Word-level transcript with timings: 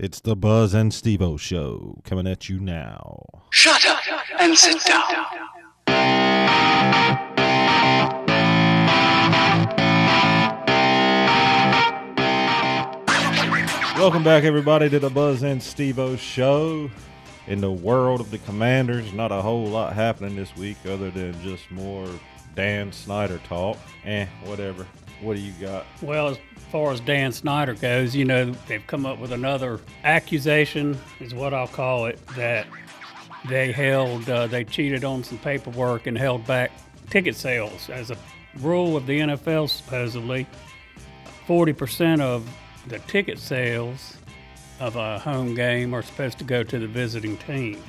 It's 0.00 0.20
the 0.20 0.36
Buzz 0.36 0.74
and 0.74 0.92
Stevo 0.92 1.40
show 1.40 1.98
coming 2.04 2.28
at 2.28 2.48
you 2.48 2.60
now. 2.60 3.20
Shut 3.50 3.84
up 3.84 3.98
and 4.38 4.56
sit 4.56 4.80
down. 4.84 5.02
Welcome 13.98 14.22
back, 14.22 14.44
everybody, 14.44 14.88
to 14.88 15.00
the 15.00 15.10
Buzz 15.10 15.42
and 15.42 15.60
Stevo 15.60 16.16
show. 16.16 16.88
In 17.48 17.60
the 17.60 17.72
world 17.72 18.20
of 18.20 18.30
the 18.30 18.38
Commanders, 18.38 19.12
not 19.12 19.32
a 19.32 19.42
whole 19.42 19.66
lot 19.66 19.94
happening 19.94 20.36
this 20.36 20.54
week 20.54 20.76
other 20.86 21.10
than 21.10 21.32
just 21.42 21.68
more 21.72 22.06
Dan 22.54 22.92
Snyder 22.92 23.38
talk. 23.48 23.76
Eh, 24.04 24.26
whatever. 24.44 24.86
What 25.20 25.36
do 25.36 25.42
you 25.42 25.52
got? 25.60 25.86
Well, 26.02 26.28
as 26.28 26.38
far 26.70 26.92
as 26.92 27.00
Dan 27.00 27.32
Snyder 27.32 27.74
goes, 27.74 28.14
you 28.14 28.24
know, 28.24 28.52
they've 28.66 28.86
come 28.86 29.06
up 29.06 29.18
with 29.18 29.32
another 29.32 29.80
accusation, 30.04 30.98
is 31.20 31.34
what 31.34 31.52
I'll 31.52 31.68
call 31.68 32.06
it, 32.06 32.24
that 32.36 32.66
they 33.48 33.72
held, 33.72 34.28
uh, 34.28 34.46
they 34.46 34.64
cheated 34.64 35.04
on 35.04 35.24
some 35.24 35.38
paperwork 35.38 36.06
and 36.06 36.16
held 36.16 36.46
back 36.46 36.70
ticket 37.10 37.36
sales. 37.36 37.88
As 37.90 38.10
a 38.10 38.16
rule 38.60 38.96
of 38.96 39.06
the 39.06 39.20
NFL, 39.20 39.68
supposedly, 39.70 40.46
40% 41.46 42.20
of 42.20 42.48
the 42.86 42.98
ticket 43.00 43.38
sales 43.38 44.16
of 44.80 44.96
a 44.96 45.18
home 45.18 45.54
game 45.54 45.94
are 45.94 46.02
supposed 46.02 46.38
to 46.38 46.44
go 46.44 46.62
to 46.62 46.78
the 46.78 46.86
visiting 46.86 47.36
team. 47.38 47.82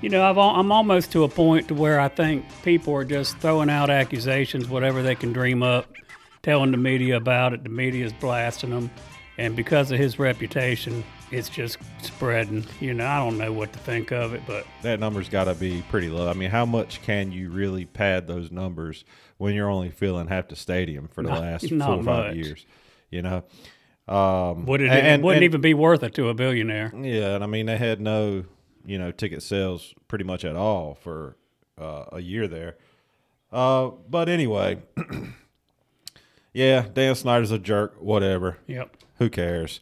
You 0.00 0.08
know, 0.08 0.28
I've, 0.28 0.38
I'm 0.38 0.72
almost 0.72 1.12
to 1.12 1.22
a 1.22 1.28
point 1.28 1.68
to 1.68 1.74
where 1.74 2.00
I 2.00 2.08
think 2.08 2.44
people 2.62 2.92
are 2.94 3.04
just 3.04 3.38
throwing 3.38 3.70
out 3.70 3.88
accusations, 3.88 4.68
whatever 4.68 5.02
they 5.02 5.14
can 5.14 5.32
dream 5.32 5.62
up, 5.62 5.86
telling 6.42 6.70
the 6.70 6.76
media 6.76 7.16
about 7.16 7.52
it. 7.52 7.62
The 7.62 7.68
media 7.70 8.04
is 8.04 8.12
blasting 8.12 8.70
them, 8.70 8.90
and 9.38 9.54
because 9.56 9.90
of 9.90 9.98
his 9.98 10.18
reputation, 10.18 11.04
it's 11.30 11.48
just 11.48 11.78
spreading. 12.02 12.64
You 12.80 12.94
know, 12.94 13.06
I 13.06 13.18
don't 13.18 13.38
know 13.38 13.52
what 13.52 13.72
to 13.72 13.78
think 13.78 14.10
of 14.12 14.34
it, 14.34 14.42
but 14.46 14.66
That 14.82 15.00
number's 15.00 15.28
got 15.28 15.44
to 15.44 15.54
be 15.54 15.82
pretty 15.88 16.08
low. 16.08 16.28
I 16.28 16.34
mean, 16.34 16.50
how 16.50 16.66
much 16.66 17.02
can 17.02 17.32
you 17.32 17.50
really 17.50 17.84
pad 17.84 18.26
those 18.26 18.50
numbers 18.50 19.04
when 19.38 19.54
you're 19.54 19.70
only 19.70 19.90
filling 19.90 20.28
half 20.28 20.48
the 20.48 20.56
stadium 20.56 21.08
for 21.08 21.22
the 21.22 21.30
Not- 21.30 21.40
last 21.40 21.70
not 21.72 21.86
four 21.86 21.96
or 21.98 22.04
five 22.04 22.36
years? 22.36 22.66
You 23.10 23.22
know, 23.22 23.44
um, 24.08 24.66
Would 24.66 24.80
it, 24.80 24.90
and, 24.90 25.20
it 25.22 25.24
wouldn't 25.24 25.42
and- 25.42 25.44
even 25.44 25.60
be 25.60 25.74
worth 25.74 26.02
it 26.02 26.14
to 26.14 26.28
a 26.28 26.34
billionaire. 26.34 26.92
Yeah, 26.96 27.34
and 27.34 27.44
I 27.44 27.46
mean 27.46 27.66
they 27.66 27.76
had 27.76 28.00
no, 28.00 28.44
you 28.84 28.98
know, 28.98 29.12
ticket 29.12 29.42
sales 29.42 29.94
pretty 30.08 30.24
much 30.24 30.44
at 30.44 30.56
all 30.56 30.94
for 30.94 31.36
uh, 31.78 32.04
a 32.12 32.20
year 32.20 32.48
there. 32.48 32.76
Uh, 33.52 33.90
but 34.08 34.28
anyway, 34.30 34.78
yeah, 36.52 36.86
Dan 36.92 37.14
Snyder's 37.14 37.50
a 37.50 37.58
jerk. 37.58 37.94
Whatever. 38.00 38.58
Yep. 38.66 38.96
Who 39.18 39.30
cares? 39.30 39.80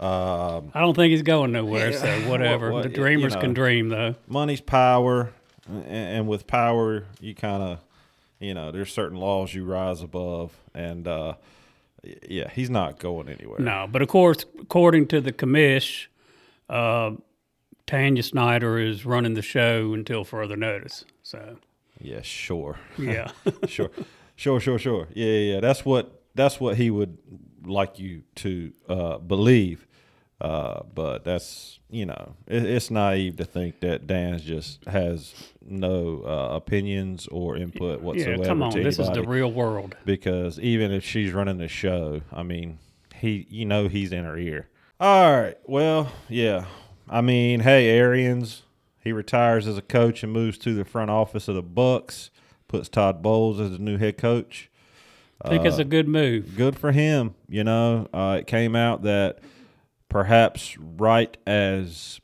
Um, 0.00 0.70
I 0.74 0.80
don't 0.80 0.94
think 0.94 1.10
he's 1.12 1.22
going 1.22 1.52
nowhere, 1.52 1.92
so 1.92 2.08
whatever. 2.28 2.72
What- 2.72 2.82
the 2.82 2.88
dreamers 2.88 3.34
you 3.34 3.40
can 3.40 3.54
dream, 3.54 3.88
though. 3.88 4.14
money's 4.26 4.60
power, 4.60 5.32
and, 5.68 5.84
and 5.86 6.28
with 6.28 6.46
power, 6.46 7.04
you 7.20 7.34
kind 7.34 7.62
of, 7.62 7.78
you 8.40 8.52
know, 8.54 8.72
there's 8.72 8.92
certain 8.92 9.18
laws 9.18 9.54
you 9.54 9.64
rise 9.64 10.02
above, 10.02 10.52
and 10.74 11.06
uh, 11.06 11.34
yeah, 12.28 12.50
he's 12.50 12.68
not 12.70 12.98
going 12.98 13.28
anywhere. 13.28 13.60
No, 13.60 13.86
but 13.90 14.02
of 14.02 14.08
course, 14.08 14.44
according 14.60 15.06
to 15.08 15.20
the 15.20 15.32
commish, 15.32 16.06
uh, 16.68 17.12
Tanya 17.86 18.22
Snyder 18.24 18.78
is 18.78 19.06
running 19.06 19.34
the 19.34 19.42
show 19.42 19.92
until 19.94 20.24
further 20.24 20.56
notice. 20.56 21.04
So, 21.22 21.58
Yeah, 22.00 22.22
sure. 22.22 22.78
yeah. 22.98 23.30
sure, 23.68 23.90
sure, 24.42 24.60
sure, 24.60 24.78
sure. 24.78 25.08
Yeah, 25.14 25.26
yeah, 25.26 25.54
yeah. 25.54 25.60
That's 25.60 25.84
what 25.84 26.22
that's 26.34 26.60
what 26.60 26.76
he 26.76 26.90
would 26.90 27.16
like 27.64 27.98
you 27.98 28.22
to 28.36 28.72
uh, 28.88 29.18
believe. 29.18 29.86
Uh, 30.40 30.82
but 30.92 31.22
that's 31.22 31.78
you 31.88 32.04
know, 32.04 32.34
it, 32.48 32.64
it's 32.64 32.90
naive 32.90 33.36
to 33.36 33.44
think 33.44 33.78
that 33.80 34.08
Dan 34.08 34.38
just 34.38 34.84
has 34.86 35.34
no 35.64 36.22
uh, 36.26 36.56
opinions 36.56 37.28
or 37.28 37.56
input 37.56 38.00
whatsoever. 38.00 38.42
yeah, 38.42 38.48
come 38.48 38.62
on. 38.62 38.70
This 38.82 38.98
is 38.98 39.08
the 39.10 39.22
real 39.22 39.52
world. 39.52 39.94
because 40.04 40.58
even 40.58 40.90
if 40.90 41.04
she's 41.04 41.32
running 41.32 41.58
the 41.58 41.68
show, 41.68 42.22
I 42.32 42.42
mean, 42.42 42.78
he, 43.14 43.46
you 43.50 43.64
know, 43.64 43.86
he's 43.86 44.10
in 44.10 44.24
her 44.24 44.36
ear. 44.36 44.68
All 44.98 45.30
right. 45.32 45.56
Well, 45.66 46.10
yeah. 46.28 46.64
I 47.08 47.20
mean, 47.20 47.60
hey, 47.60 47.88
Arians, 47.90 48.62
he 49.04 49.12
retires 49.12 49.66
as 49.68 49.78
a 49.78 49.82
coach 49.82 50.22
and 50.24 50.32
moves 50.32 50.58
to 50.58 50.74
the 50.74 50.84
front 50.84 51.10
office 51.10 51.46
of 51.46 51.54
the 51.54 51.62
Bucs. 51.62 52.30
Puts 52.72 52.88
Todd 52.88 53.20
Bowles 53.22 53.60
as 53.60 53.72
the 53.72 53.78
new 53.78 53.98
head 53.98 54.16
coach. 54.16 54.70
I 55.42 55.50
think 55.50 55.62
Uh, 55.64 55.68
it's 55.68 55.76
a 55.78 55.84
good 55.84 56.08
move. 56.08 56.56
Good 56.56 56.78
for 56.78 56.90
him. 56.90 57.34
You 57.46 57.64
know, 57.64 58.08
uh, 58.14 58.38
it 58.40 58.46
came 58.46 58.74
out 58.74 59.02
that 59.02 59.40
perhaps 60.08 60.78
right 60.78 61.36
as 61.46 62.18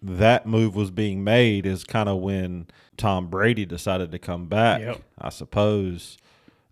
that 0.00 0.46
move 0.46 0.76
was 0.76 0.92
being 0.92 1.24
made 1.24 1.66
is 1.66 1.82
kind 1.82 2.08
of 2.08 2.18
when 2.18 2.68
Tom 2.96 3.26
Brady 3.26 3.64
decided 3.66 4.12
to 4.12 4.18
come 4.20 4.46
back. 4.46 4.80
Yep. 4.80 5.00
I 5.18 5.28
suppose 5.30 6.18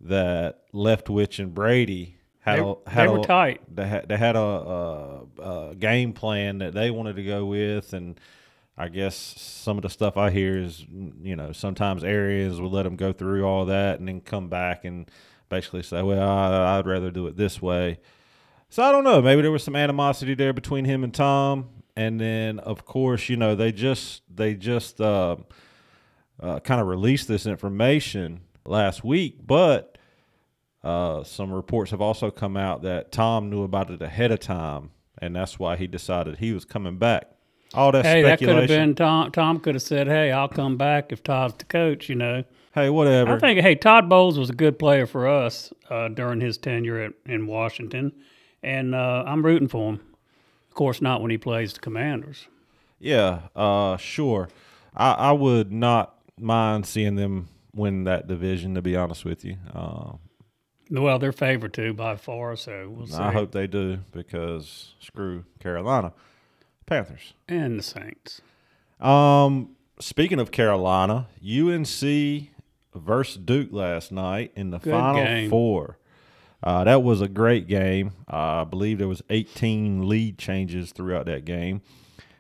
that 0.01 0.61
Leftwich 0.73 1.41
and 1.41 1.53
Brady 1.53 2.19
had 2.41 2.61
They- 2.61 2.63
a, 2.63 2.75
had 2.91 3.09
they 3.09 3.13
were 3.13 3.19
a, 3.19 3.23
tight. 3.23 3.61
They 3.75 3.87
had, 3.89 4.09
they 4.09 4.17
had 4.17 4.37
a, 4.37 4.41
a, 4.41 5.23
a 5.71 5.75
game 5.75 6.13
plan 6.13 6.59
that 6.59 6.73
they 6.73 6.93
wanted 6.93 7.17
to 7.17 7.25
go 7.25 7.45
with, 7.47 7.93
and 7.93 8.19
I 8.81 8.89
guess 8.89 9.15
some 9.15 9.77
of 9.77 9.83
the 9.83 9.91
stuff 9.91 10.17
I 10.17 10.31
hear 10.31 10.57
is, 10.57 10.87
you 11.21 11.37
know, 11.37 11.53
sometimes 11.53 12.03
Arians 12.03 12.59
will 12.63 12.71
let 12.71 12.85
them 12.85 12.97
go 12.97 13.13
through 13.13 13.45
all 13.45 13.67
that 13.67 13.99
and 13.99 14.09
then 14.09 14.23
come 14.23 14.49
back 14.49 14.87
and 14.87 15.07
basically 15.51 15.83
say, 15.83 16.01
well, 16.01 16.27
I, 16.27 16.79
I'd 16.79 16.87
rather 16.87 17.11
do 17.11 17.27
it 17.27 17.37
this 17.37 17.61
way. 17.61 18.01
So 18.71 18.83
I 18.83 18.91
don't 18.91 19.05
know. 19.05 19.21
Maybe 19.21 19.43
there 19.43 19.51
was 19.51 19.63
some 19.63 19.77
animosity 19.77 20.35
there 20.35 20.55
between 20.55 20.87
him 20.87 21.05
and 21.05 21.13
Tom, 21.13 21.69
and 21.95 22.19
then 22.19 22.59
of 22.61 22.87
course, 22.87 23.29
you 23.29 23.37
know, 23.37 23.55
they 23.55 23.71
just 23.71 24.23
they 24.35 24.55
just 24.55 24.99
uh, 24.99 25.37
uh, 26.43 26.61
kind 26.61 26.81
of 26.81 26.87
released 26.87 27.29
this 27.29 27.45
information 27.45 28.41
last 28.65 29.05
week, 29.05 29.47
but 29.47 29.99
uh, 30.83 31.23
some 31.23 31.53
reports 31.53 31.91
have 31.91 32.01
also 32.01 32.31
come 32.31 32.57
out 32.57 32.81
that 32.81 33.13
Tom 33.13 33.51
knew 33.51 33.63
about 33.63 33.91
it 33.91 34.01
ahead 34.01 34.33
of 34.33 34.41
time, 34.41 34.93
and 35.19 35.37
that's 35.37 35.59
why 35.59 35.77
he 35.77 35.87
decided 35.87 36.39
he 36.39 36.55
was 36.55 36.65
coming 36.65 36.97
back. 36.97 37.27
All 37.75 37.93
that 37.93 38.05
Hey, 38.05 38.23
that 38.23 38.39
could 38.41 38.49
have 38.49 38.69
been 38.69 38.95
Tom. 38.95 39.31
Tom 39.31 39.61
could 39.61 39.77
have 39.77 39.83
said, 39.83 40.09
"Hey, 40.09 40.33
I'll 40.33 40.49
come 40.49 40.77
back 40.77 41.13
if 41.13 41.23
Todd's 41.23 41.55
the 41.55 41.65
coach." 41.65 42.09
You 42.09 42.17
know, 42.17 42.45
hey, 42.75 42.91
whatever. 42.91 43.35
I 43.35 43.39
think. 43.39 43.61
Hey, 43.61 43.77
Todd 43.77 44.09
Bowles 44.09 44.39
was 44.39 44.51
a 44.51 44.55
good 44.55 44.79
player 44.79 45.07
for 45.07 45.29
us 45.29 45.73
uh, 45.89 46.09
during 46.09 46.41
his 46.41 46.59
tenure 46.59 47.01
at, 47.01 47.13
in 47.27 47.47
Washington, 47.47 48.13
and 48.63 48.95
uh, 48.95 49.25
I'm 49.27 49.45
rooting 49.45 49.69
for 49.69 49.93
him. 49.93 50.01
Of 50.69 50.75
course, 50.75 51.01
not 51.01 51.23
when 51.23 51.31
he 51.31 51.39
plays 51.39 51.73
the 51.73 51.81
Commanders. 51.81 52.49
Yeah, 52.99 53.43
uh, 53.55 53.97
sure. 53.97 54.49
I, 54.95 55.13
I 55.13 55.33
would 55.33 55.71
not 55.73 56.17
mind 56.39 56.87
seeing 56.87 57.15
them 57.15 57.49
win 57.73 58.05
that 58.05 58.27
division. 58.27 58.75
To 58.75 58.83
be 58.83 58.97
honest 58.97 59.25
with 59.25 59.45
you, 59.45 59.59
uh, 59.73 60.13
Well, 60.91 61.21
they're 61.21 61.31
favored 61.31 61.73
to 61.75 61.93
by 61.95 62.17
far, 62.17 62.57
so 62.57 62.89
we'll 62.91 63.07
see. 63.07 63.15
I 63.15 63.33
hope 63.33 63.53
they 63.53 63.69
do 63.69 64.01
because 64.13 64.95
screw 64.99 65.45
Carolina 65.61 66.13
Panthers. 66.91 67.33
and 67.49 67.79
the 67.79 67.83
Saints. 67.83 68.43
Um, 69.01 69.77
speaking 70.01 70.39
of 70.41 70.51
Carolina, 70.51 71.29
UNC 71.43 72.49
versus 72.95 73.37
Duke 73.43 73.69
last 73.73 74.13
night 74.13 74.53
in 74.57 74.71
the 74.71 74.79
Good 74.79 74.91
final 74.93 75.25
game. 75.25 75.49
four. 75.49 75.97
Uh, 76.63 76.85
that 76.85 77.03
was 77.03 77.23
a 77.23 77.29
great 77.29 77.67
game. 77.69 78.13
Uh, 78.31 78.61
I 78.61 78.65
believe 78.65 78.99
there 78.99 79.09
was 79.09 79.23
18 79.31 80.07
lead 80.07 80.37
changes 80.37 80.93
throughout 80.93 81.25
that 81.27 81.47
game, 81.47 81.81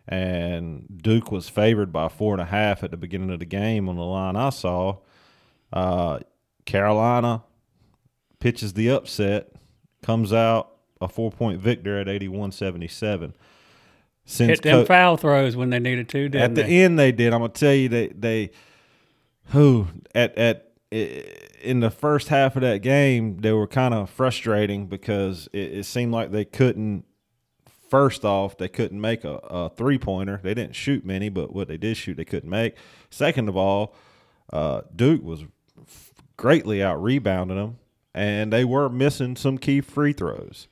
and 0.06 1.00
Duke 1.02 1.32
was 1.32 1.48
favored 1.48 1.90
by 1.92 2.08
four 2.08 2.34
and 2.34 2.42
a 2.42 2.46
half 2.46 2.84
at 2.84 2.90
the 2.90 2.98
beginning 2.98 3.30
of 3.30 3.38
the 3.38 3.46
game 3.46 3.88
on 3.88 3.96
the 3.96 4.02
line 4.02 4.36
I 4.36 4.50
saw. 4.50 4.98
Uh, 5.72 6.18
Carolina 6.66 7.44
pitches 8.40 8.74
the 8.74 8.90
upset, 8.90 9.52
comes 10.02 10.32
out 10.32 10.72
a 11.00 11.08
four 11.08 11.30
point 11.30 11.58
victor 11.60 11.98
at 11.98 12.08
81 12.08 12.52
77. 12.52 13.32
Since 14.30 14.48
Hit 14.48 14.62
them 14.62 14.80
Co- 14.82 14.84
foul 14.84 15.16
throws 15.16 15.56
when 15.56 15.70
they 15.70 15.80
needed 15.80 16.08
to, 16.10 16.28
didn't 16.28 16.42
at 16.42 16.54
the 16.54 16.62
they? 16.62 16.82
end 16.84 16.96
they 16.98 17.10
did. 17.10 17.32
I'm 17.34 17.40
gonna 17.40 17.52
tell 17.52 17.74
you 17.74 17.88
they 17.88 18.08
they 18.08 18.50
who 19.46 19.88
at 20.14 20.38
at 20.38 20.66
in 20.92 21.80
the 21.80 21.90
first 21.90 22.28
half 22.28 22.54
of 22.54 22.62
that 22.62 22.78
game 22.80 23.38
they 23.38 23.50
were 23.52 23.66
kind 23.66 23.92
of 23.92 24.08
frustrating 24.08 24.86
because 24.86 25.48
it, 25.52 25.72
it 25.78 25.84
seemed 25.84 26.12
like 26.12 26.30
they 26.30 26.44
couldn't. 26.44 27.04
First 27.88 28.24
off, 28.24 28.56
they 28.56 28.68
couldn't 28.68 29.00
make 29.00 29.24
a, 29.24 29.34
a 29.34 29.68
three 29.68 29.98
pointer. 29.98 30.38
They 30.40 30.54
didn't 30.54 30.76
shoot 30.76 31.04
many, 31.04 31.28
but 31.28 31.52
what 31.52 31.66
they 31.66 31.76
did 31.76 31.96
shoot, 31.96 32.16
they 32.16 32.24
couldn't 32.24 32.48
make. 32.48 32.76
Second 33.10 33.48
of 33.48 33.56
all, 33.56 33.96
uh, 34.52 34.82
Duke 34.94 35.24
was 35.24 35.42
greatly 36.36 36.80
out 36.84 37.02
rebounding 37.02 37.56
them, 37.56 37.78
and 38.14 38.52
they 38.52 38.64
were 38.64 38.88
missing 38.88 39.34
some 39.34 39.58
key 39.58 39.80
free 39.80 40.12
throws. 40.12 40.68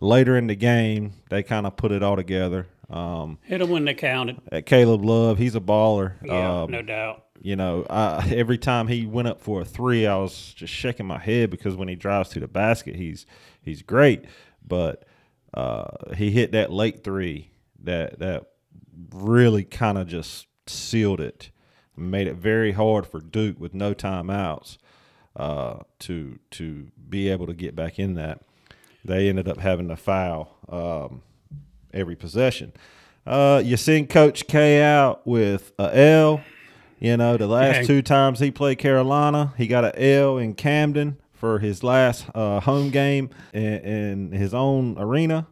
Later 0.00 0.36
in 0.36 0.46
the 0.46 0.54
game, 0.54 1.12
they 1.28 1.42
kind 1.42 1.66
of 1.66 1.76
put 1.76 1.92
it 1.92 2.02
all 2.02 2.16
together. 2.16 2.66
Um, 2.88 3.38
Hit 3.42 3.58
them 3.58 3.68
when 3.70 3.84
they 3.84 3.94
counted. 3.94 4.40
at 4.50 4.66
Caleb 4.66 5.04
Love, 5.04 5.38
he's 5.38 5.54
a 5.54 5.60
baller. 5.60 6.14
Yeah, 6.24 6.62
Um, 6.62 6.70
no 6.70 6.82
doubt. 6.82 7.26
You 7.42 7.56
know, 7.56 7.86
I, 7.88 8.32
every 8.34 8.58
time 8.58 8.88
he 8.88 9.06
went 9.06 9.28
up 9.28 9.40
for 9.40 9.60
a 9.62 9.64
three, 9.64 10.06
I 10.06 10.16
was 10.16 10.52
just 10.54 10.72
shaking 10.72 11.06
my 11.06 11.18
head 11.18 11.50
because 11.50 11.74
when 11.76 11.88
he 11.88 11.94
drives 11.94 12.28
to 12.30 12.40
the 12.40 12.48
basket, 12.48 12.96
he's 12.96 13.24
he's 13.62 13.82
great. 13.82 14.24
But 14.66 15.04
uh, 15.54 16.14
he 16.16 16.30
hit 16.30 16.52
that 16.52 16.72
late 16.72 17.02
three 17.04 17.50
that 17.82 18.18
that 18.18 18.46
really 19.14 19.64
kind 19.64 19.96
of 19.96 20.06
just 20.06 20.46
sealed 20.66 21.20
it, 21.20 21.50
made 21.96 22.26
it 22.26 22.34
very 22.36 22.72
hard 22.72 23.06
for 23.06 23.20
Duke 23.20 23.58
with 23.58 23.72
no 23.74 23.94
timeouts 23.94 24.76
uh, 25.36 25.78
to 26.00 26.38
to 26.52 26.88
be 27.08 27.28
able 27.28 27.46
to 27.46 27.54
get 27.54 27.74
back 27.74 27.98
in 27.98 28.14
that. 28.14 28.42
They 29.04 29.28
ended 29.28 29.48
up 29.48 29.58
having 29.58 29.88
to 29.88 29.96
foul 29.96 30.56
um, 30.68 31.22
every 31.92 32.16
possession. 32.16 32.72
Uh, 33.26 33.62
you 33.64 33.76
seen 33.76 34.06
Coach 34.06 34.46
K 34.46 34.82
out 34.82 35.26
with 35.26 35.72
a 35.78 35.96
L. 35.96 36.40
You 36.98 37.16
know, 37.16 37.36
the 37.38 37.46
last 37.46 37.76
Yeah. 37.76 37.82
two 37.86 38.02
times 38.02 38.40
he 38.40 38.50
played 38.50 38.78
Carolina, 38.78 39.54
he 39.56 39.66
got 39.66 39.84
an 39.84 39.92
L 39.96 40.36
in 40.36 40.54
Camden 40.54 41.16
for 41.32 41.58
his 41.58 41.82
last 41.82 42.26
uh, 42.34 42.60
home 42.60 42.90
game 42.90 43.30
in, 43.54 43.62
in 43.62 44.32
his 44.32 44.52
own 44.52 44.96
arena. 44.98 45.46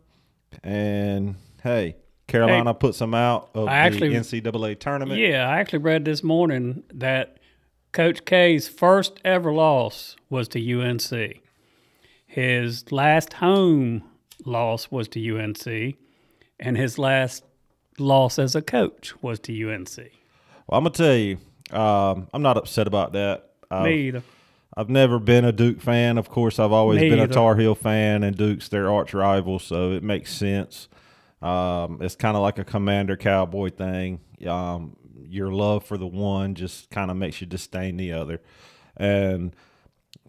And 0.63 1.37
hey, 1.63 1.97
Carolina 2.27 2.75
puts 2.75 3.01
him 3.01 3.15
out 3.15 3.49
of 3.55 3.69
I 3.69 3.77
actually- 3.79 4.11
the 4.11 4.17
NCAA 4.17 4.79
tournament. 4.79 5.19
Yeah, 5.21 5.49
I 5.49 5.59
actually 5.61 5.79
read 5.79 6.05
this 6.05 6.23
morning 6.23 6.83
that 6.93 7.39
Coach 7.93 8.25
K's 8.27 8.69
first 8.69 9.19
ever 9.25 9.51
loss 9.53 10.17
was 10.29 10.49
to 10.49 10.61
UNC. 10.61 11.41
His 12.29 12.93
last 12.93 13.33
home 13.33 14.05
loss 14.45 14.91
was 14.91 15.09
to 15.09 15.39
UNC, 15.41 15.97
and 16.61 16.77
his 16.77 16.99
last 16.99 17.43
loss 17.99 18.39
as 18.39 18.55
a 18.55 18.63
coach 18.63 19.15
was 19.23 19.41
to 19.41 19.73
UNC. 19.73 19.97
Well, 20.67 20.79
I'm 20.79 20.85
gonna 20.85 20.91
tell 20.91 21.17
you, 21.17 21.39
um, 21.71 22.29
I'm 22.33 22.43
not 22.43 22.59
upset 22.59 22.87
about 22.87 23.15
that. 23.15 23.51
I've, 23.71 23.85
Me 23.85 24.09
either. 24.09 24.23
I've 24.77 24.91
never 24.91 25.19
been 25.19 25.47
a 25.47 25.53
Duke 25.53 25.81
fan. 25.81 26.19
Of 26.19 26.29
course, 26.29 26.59
I've 26.59 26.71
always 26.71 27.01
Me 27.01 27.09
been 27.11 27.19
a. 27.19 27.27
Tar 27.27 27.57
Heel 27.57 27.75
fan, 27.75 28.23
and 28.23 28.37
Duke's 28.37 28.69
their 28.69 28.93
arch 28.93 29.15
rival, 29.15 29.59
so 29.59 29.93
it 29.93 30.03
makes 30.03 30.33
sense. 30.33 30.89
Um, 31.41 31.99
it's 32.03 32.15
kind 32.15 32.37
of 32.37 32.43
like 32.43 32.59
a 32.59 32.65
Commander 32.65 33.17
Cowboy 33.17 33.71
thing. 33.71 34.21
Um, 34.47 34.97
your 35.25 35.51
love 35.51 35.85
for 35.85 35.97
the 35.97 36.07
one 36.07 36.55
just 36.55 36.91
kind 36.91 37.11
of 37.11 37.17
makes 37.17 37.41
you 37.41 37.47
disdain 37.47 37.97
the 37.97 38.13
other. 38.13 38.43
And 38.97 39.57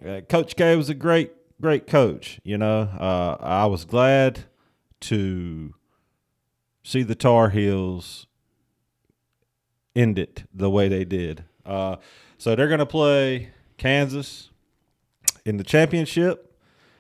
uh, 0.06 0.22
Coach 0.30 0.56
K 0.56 0.76
was 0.76 0.90
a 0.90 0.94
great, 0.94 1.32
great 1.62 1.88
coach. 1.88 2.40
You 2.44 2.58
know, 2.58 2.82
uh, 2.82 3.38
I 3.40 3.66
was 3.66 3.86
glad 3.86 4.46
to 5.02 5.74
see 6.84 7.04
the 7.04 7.16
Tar 7.16 7.50
Heels 7.50 8.28
end 9.96 10.20
it 10.20 10.44
the 10.54 10.70
way 10.70 10.88
they 10.88 11.06
did. 11.06 11.44
Uh, 11.66 11.98
so 12.38 12.56
they're 12.56 12.68
going 12.68 12.80
to 12.80 12.86
play 12.86 13.50
Kansas 13.78 14.50
in 15.46 15.58
the 15.58 15.64
championship, 15.64 16.58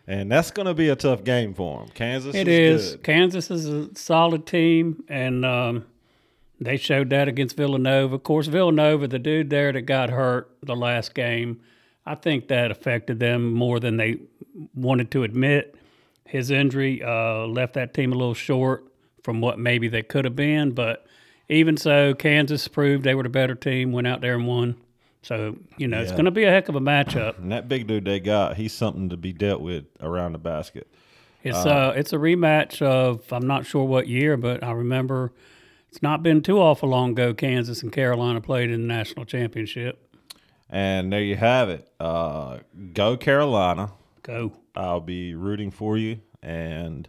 and 0.07 0.31
that's 0.31 0.51
going 0.51 0.65
to 0.65 0.73
be 0.73 0.89
a 0.89 0.95
tough 0.95 1.23
game 1.23 1.53
for 1.53 1.79
them. 1.79 1.89
Kansas 1.93 2.35
It 2.35 2.47
is, 2.47 2.93
is. 2.93 2.97
Kansas 3.03 3.49
is 3.49 3.67
a 3.67 3.95
solid 3.95 4.45
team, 4.45 5.03
and 5.07 5.45
um, 5.45 5.85
they 6.59 6.77
showed 6.77 7.09
that 7.11 7.27
against 7.27 7.55
Villanova. 7.55 8.15
Of 8.15 8.23
course, 8.23 8.47
Villanova, 8.47 9.07
the 9.07 9.19
dude 9.19 9.49
there 9.49 9.71
that 9.71 9.81
got 9.83 10.09
hurt 10.09 10.51
the 10.61 10.75
last 10.75 11.13
game, 11.13 11.61
I 12.05 12.15
think 12.15 12.47
that 12.47 12.71
affected 12.71 13.19
them 13.19 13.53
more 13.53 13.79
than 13.79 13.97
they 13.97 14.17
wanted 14.73 15.11
to 15.11 15.23
admit. 15.23 15.75
His 16.25 16.51
injury 16.51 17.03
uh, 17.03 17.45
left 17.45 17.73
that 17.73 17.93
team 17.93 18.11
a 18.11 18.15
little 18.15 18.33
short 18.33 18.85
from 19.23 19.41
what 19.41 19.59
maybe 19.59 19.87
they 19.87 20.03
could 20.03 20.25
have 20.25 20.35
been, 20.35 20.71
but 20.71 21.05
even 21.49 21.77
so, 21.77 22.13
Kansas 22.13 22.67
proved 22.67 23.03
they 23.03 23.15
were 23.15 23.23
the 23.23 23.29
better 23.29 23.55
team, 23.55 23.91
went 23.91 24.07
out 24.07 24.21
there 24.21 24.35
and 24.35 24.47
won. 24.47 24.75
So, 25.23 25.57
you 25.77 25.87
know, 25.87 25.99
it's 26.01 26.11
going 26.11 26.25
to 26.25 26.31
be 26.31 26.45
a 26.45 26.51
heck 26.51 26.69
of 26.69 26.75
a 26.75 26.79
matchup. 26.79 27.39
And 27.39 27.51
that 27.51 27.67
big 27.67 27.87
dude 27.87 28.05
they 28.05 28.19
got, 28.19 28.55
he's 28.55 28.71
something 28.71 29.09
to 29.09 29.17
be 29.17 29.33
dealt 29.33 29.61
with 29.61 29.85
around 29.99 30.33
the 30.33 30.37
basket. 30.37 30.87
It's 31.43 31.57
uh, 31.57 31.93
it's 31.95 32.13
a 32.13 32.17
rematch 32.17 32.81
of 32.81 33.21
I'm 33.31 33.47
not 33.47 33.65
sure 33.65 33.85
what 33.85 34.07
year, 34.07 34.37
but 34.37 34.63
I 34.63 34.71
remember 34.71 35.31
it's 35.89 36.01
not 36.01 36.21
been 36.21 36.41
too 36.41 36.59
awful 36.59 36.89
long 36.89 37.11
ago. 37.11 37.33
Kansas 37.33 37.81
and 37.81 37.91
Carolina 37.91 38.41
played 38.41 38.69
in 38.69 38.81
the 38.81 38.87
national 38.87 39.25
championship. 39.25 40.08
And 40.69 41.11
there 41.11 41.21
you 41.21 41.35
have 41.35 41.69
it. 41.69 41.91
Uh, 41.99 42.59
go 42.93 43.17
Carolina. 43.17 43.91
Go. 44.21 44.53
I'll 44.75 45.01
be 45.01 45.33
rooting 45.33 45.71
for 45.71 45.97
you, 45.97 46.19
and 46.43 47.07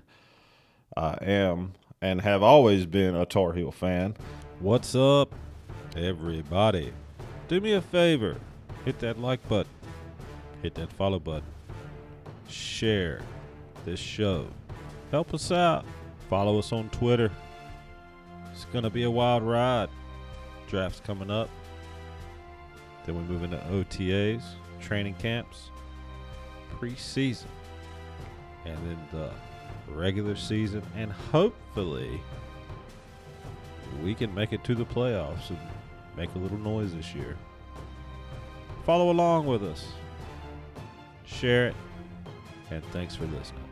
I 0.96 1.18
am 1.20 1.74
and 2.00 2.22
have 2.22 2.42
always 2.42 2.86
been 2.86 3.14
a 3.14 3.26
Tar 3.26 3.52
Heel 3.52 3.70
fan. 3.70 4.16
What's 4.60 4.94
up, 4.94 5.34
everybody? 5.94 6.92
Do 7.48 7.60
me 7.60 7.74
a 7.74 7.82
favor 7.82 8.36
hit 8.84 8.98
that 9.00 9.18
like 9.20 9.46
button, 9.48 9.70
hit 10.62 10.74
that 10.74 10.92
follow 10.92 11.18
button, 11.18 11.48
share 12.48 13.20
this 13.84 14.00
show, 14.00 14.46
help 15.10 15.34
us 15.34 15.52
out, 15.52 15.84
follow 16.28 16.58
us 16.58 16.72
on 16.72 16.88
Twitter. 16.90 17.30
It's 18.52 18.64
going 18.66 18.84
to 18.84 18.90
be 18.90 19.04
a 19.04 19.10
wild 19.10 19.42
ride. 19.42 19.88
Drafts 20.68 21.00
coming 21.00 21.30
up. 21.30 21.48
Then 23.10 23.26
we 23.26 23.34
move 23.34 23.42
into 23.42 23.56
OTAs, 23.56 24.42
training 24.80 25.14
camps, 25.14 25.72
preseason, 26.78 27.48
and 28.64 28.76
then 28.86 28.98
the 29.10 29.32
regular 29.92 30.36
season, 30.36 30.80
and 30.94 31.10
hopefully 31.10 32.20
we 34.00 34.14
can 34.14 34.32
make 34.32 34.52
it 34.52 34.62
to 34.62 34.76
the 34.76 34.84
playoffs 34.84 35.48
and 35.48 35.58
make 36.16 36.32
a 36.36 36.38
little 36.38 36.58
noise 36.58 36.94
this 36.94 37.12
year. 37.12 37.36
Follow 38.86 39.10
along 39.10 39.46
with 39.46 39.64
us, 39.64 39.88
share 41.26 41.66
it, 41.66 41.76
and 42.70 42.84
thanks 42.92 43.16
for 43.16 43.24
listening. 43.24 43.64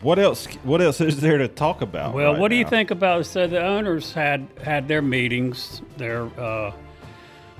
What 0.00 0.18
else? 0.18 0.46
What 0.62 0.80
else 0.80 1.02
is 1.02 1.20
there 1.20 1.36
to 1.36 1.48
talk 1.48 1.82
about? 1.82 2.14
Well, 2.14 2.32
right 2.32 2.40
what 2.40 2.48
do 2.48 2.56
you 2.56 2.64
think 2.64 2.90
about? 2.90 3.26
So 3.26 3.46
the 3.46 3.62
owners 3.62 4.14
had 4.14 4.48
had 4.62 4.88
their 4.88 5.02
meetings, 5.02 5.82
their 5.98 6.24
uh, 6.40 6.72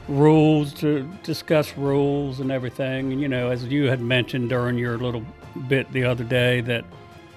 rules 0.08 0.72
to 0.74 1.02
discuss 1.22 1.76
rules 1.76 2.40
and 2.40 2.50
everything. 2.50 3.12
And 3.12 3.20
you 3.20 3.28
know, 3.28 3.50
as 3.50 3.64
you 3.64 3.84
had 3.84 4.00
mentioned 4.00 4.48
during 4.48 4.78
your 4.78 4.98
little 4.98 5.24
bit 5.68 5.90
the 5.92 6.04
other 6.04 6.24
day, 6.24 6.60
that 6.62 6.84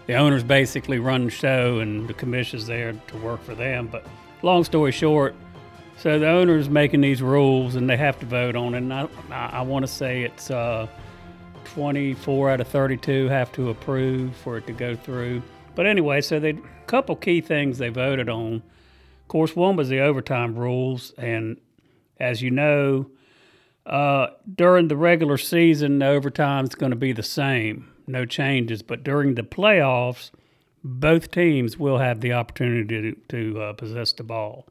the 0.07 0.15
owners 0.15 0.43
basically 0.43 0.99
run 0.99 1.25
the 1.25 1.31
show 1.31 1.79
and 1.79 2.07
the 2.07 2.13
commission's 2.13 2.67
there 2.67 2.93
to 2.93 3.17
work 3.17 3.43
for 3.43 3.55
them. 3.55 3.87
But 3.87 4.05
long 4.41 4.63
story 4.63 4.91
short, 4.91 5.35
so 5.97 6.17
the 6.19 6.27
owners 6.29 6.69
making 6.69 7.01
these 7.01 7.21
rules 7.21 7.75
and 7.75 7.89
they 7.89 7.97
have 7.97 8.19
to 8.19 8.25
vote 8.25 8.55
on 8.55 8.73
it. 8.73 8.77
And 8.77 8.93
I, 8.93 9.07
I, 9.31 9.61
want 9.61 9.83
to 9.85 9.91
say 9.91 10.23
it's. 10.23 10.51
Uh, 10.51 10.87
24 11.75 12.49
out 12.49 12.61
of 12.61 12.67
32 12.67 13.27
have 13.27 13.51
to 13.51 13.69
approve 13.69 14.35
for 14.37 14.57
it 14.57 14.65
to 14.65 14.73
go 14.73 14.95
through. 14.95 15.41
But 15.75 15.85
anyway, 15.85 16.21
so 16.21 16.39
they 16.39 16.57
couple 16.89 17.15
key 17.15 17.39
things 17.39 17.77
they 17.77 17.89
voted 17.89 18.27
on. 18.29 18.55
Of 18.55 19.27
course, 19.27 19.55
one 19.55 19.75
was 19.75 19.89
the 19.89 19.99
overtime 19.99 20.55
rules, 20.55 21.13
and 21.19 21.57
as 22.19 22.41
you 22.41 22.51
know, 22.51 23.09
uh, 23.85 24.27
during 24.55 24.87
the 24.87 24.97
regular 24.97 25.37
season, 25.37 25.99
the 25.99 26.07
overtime 26.07 26.65
is 26.65 26.75
going 26.75 26.91
to 26.91 26.95
be 26.95 27.11
the 27.11 27.23
same, 27.23 27.91
no 28.07 28.25
changes. 28.25 28.81
But 28.81 29.03
during 29.03 29.35
the 29.35 29.43
playoffs, 29.43 30.31
both 30.83 31.31
teams 31.31 31.77
will 31.77 31.97
have 31.97 32.21
the 32.21 32.33
opportunity 32.33 33.13
to, 33.29 33.51
to 33.53 33.61
uh, 33.61 33.73
possess 33.73 34.13
the 34.13 34.23
ball. 34.23 34.67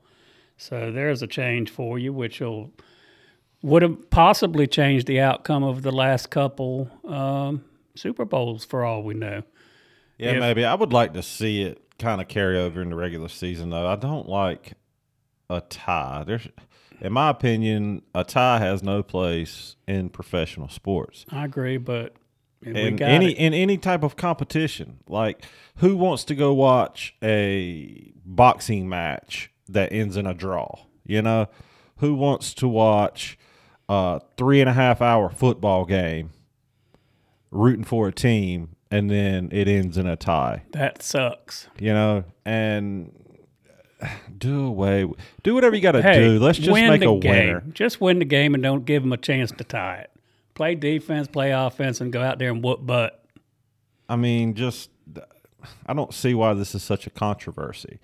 So 0.56 0.90
there's 0.92 1.22
a 1.22 1.26
change 1.26 1.70
for 1.70 1.98
you, 1.98 2.12
which 2.12 2.40
will 2.40 2.70
would 3.62 3.82
have 3.82 4.10
possibly 4.10 4.66
changed 4.68 5.06
the 5.08 5.20
outcome 5.20 5.64
of 5.64 5.82
the 5.82 5.90
last 5.90 6.30
couple 6.30 6.88
um, 7.04 7.64
Super 7.96 8.24
Bowls, 8.24 8.64
for 8.64 8.84
all 8.84 9.02
we 9.02 9.14
know. 9.14 9.42
Yeah, 10.16 10.32
If- 10.32 10.40
maybe. 10.40 10.64
I 10.64 10.74
would 10.74 10.92
like 10.92 11.12
to 11.14 11.22
see 11.22 11.62
it 11.62 11.82
kind 11.98 12.20
of 12.20 12.28
carry 12.28 12.56
over 12.58 12.80
in 12.80 12.90
the 12.90 12.96
regular 12.96 13.28
season, 13.28 13.70
though. 13.70 13.86
I 13.86 13.96
don't 13.96 14.28
like 14.28 14.74
a 15.50 15.60
tie. 15.60 16.22
There's, 16.24 16.46
in 17.00 17.12
my 17.12 17.30
opinion, 17.30 18.02
a 18.14 18.24
tie 18.24 18.58
has 18.58 18.82
no 18.82 19.02
place 19.02 19.76
in 19.86 20.08
professional 20.10 20.68
sports. 20.68 21.24
I 21.30 21.44
agree, 21.44 21.76
but 21.76 22.14
in 22.62 22.76
any 23.02 23.32
it. 23.32 23.38
in 23.38 23.54
any 23.54 23.78
type 23.78 24.02
of 24.02 24.16
competition. 24.16 24.98
Like, 25.08 25.44
who 25.76 25.96
wants 25.96 26.24
to 26.24 26.34
go 26.34 26.52
watch 26.52 27.14
a 27.22 28.12
boxing 28.24 28.88
match 28.88 29.50
that 29.68 29.92
ends 29.92 30.16
in 30.16 30.26
a 30.26 30.34
draw? 30.34 30.74
You 31.04 31.22
know, 31.22 31.46
who 31.98 32.14
wants 32.14 32.54
to 32.54 32.68
watch 32.68 33.38
a 33.88 34.20
three 34.36 34.60
and 34.60 34.68
a 34.68 34.74
half 34.74 35.00
hour 35.00 35.30
football 35.30 35.84
game, 35.84 36.30
rooting 37.50 37.84
for 37.84 38.08
a 38.08 38.12
team, 38.12 38.76
and 38.90 39.10
then 39.10 39.48
it 39.52 39.68
ends 39.68 39.96
in 39.96 40.06
a 40.06 40.16
tie? 40.16 40.64
that 40.72 41.02
sucks. 41.02 41.68
You 41.78 41.92
know, 41.92 42.24
and 42.44 43.12
do 44.38 44.66
away, 44.66 45.06
do 45.42 45.54
whatever 45.54 45.74
you 45.74 45.82
got 45.82 45.92
to 45.92 46.02
Hey, 46.02 46.20
do. 46.20 46.38
Let's 46.38 46.58
just 46.58 46.70
make 46.70 47.02
a 47.02 47.18
game. 47.18 47.20
winner. 47.20 47.60
Just 47.72 48.00
win 48.00 48.18
the 48.18 48.24
game 48.24 48.54
and 48.54 48.62
don't 48.62 48.84
give 48.84 49.02
them 49.02 49.12
a 49.12 49.16
chance 49.16 49.50
to 49.52 49.64
tie 49.64 49.98
it. 49.98 50.10
Play 50.54 50.74
defense, 50.74 51.28
play 51.28 51.52
offense, 51.52 52.00
and 52.00 52.12
go 52.12 52.20
out 52.20 52.38
there 52.38 52.50
and 52.50 52.62
whoop 52.62 52.84
butt. 52.84 53.24
I 54.08 54.16
mean, 54.16 54.54
just 54.54 54.90
I 55.86 55.94
don't 55.94 56.12
see 56.12 56.34
why 56.34 56.54
this 56.54 56.74
is 56.74 56.82
such 56.82 57.06
a 57.06 57.10
controversy. 57.10 57.98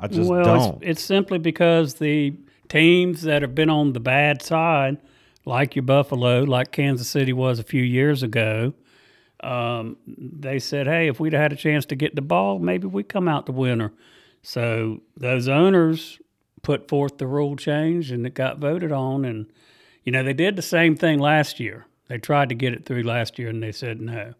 I 0.00 0.06
just 0.06 0.30
well, 0.30 0.44
don't. 0.44 0.74
It's, 0.82 0.98
it's 1.00 1.02
simply 1.02 1.38
because 1.38 1.94
the 1.94 2.34
teams 2.68 3.22
that 3.22 3.42
have 3.42 3.54
been 3.54 3.70
on 3.70 3.92
the 3.92 4.00
bad 4.00 4.42
side, 4.42 4.98
like 5.44 5.74
your 5.74 5.82
Buffalo, 5.82 6.44
like 6.44 6.72
Kansas 6.72 7.08
City 7.08 7.32
was 7.32 7.58
a 7.58 7.64
few 7.64 7.82
years 7.82 8.22
ago, 8.22 8.72
um, 9.42 9.96
they 10.06 10.58
said, 10.58 10.86
"Hey, 10.86 11.08
if 11.08 11.18
we'd 11.18 11.32
had 11.32 11.52
a 11.52 11.56
chance 11.56 11.84
to 11.86 11.96
get 11.96 12.14
the 12.14 12.22
ball, 12.22 12.58
maybe 12.58 12.86
we'd 12.86 13.08
come 13.08 13.28
out 13.28 13.46
the 13.46 13.52
winner." 13.52 13.92
So 14.44 15.00
those 15.16 15.48
owners 15.48 16.20
put 16.62 16.88
forth 16.88 17.16
the 17.16 17.26
rule 17.26 17.56
change, 17.56 18.10
and 18.10 18.26
it 18.26 18.34
got 18.34 18.58
voted 18.58 18.92
on. 18.92 19.24
And 19.24 19.46
you 20.04 20.12
know, 20.12 20.22
they 20.22 20.34
did 20.34 20.56
the 20.56 20.62
same 20.62 20.96
thing 20.96 21.18
last 21.18 21.58
year. 21.58 21.86
They 22.08 22.18
tried 22.18 22.50
to 22.50 22.54
get 22.54 22.74
it 22.74 22.84
through 22.84 23.02
last 23.04 23.38
year, 23.38 23.48
and 23.48 23.62
they 23.62 23.72
said 23.72 24.00
no. 24.00 24.34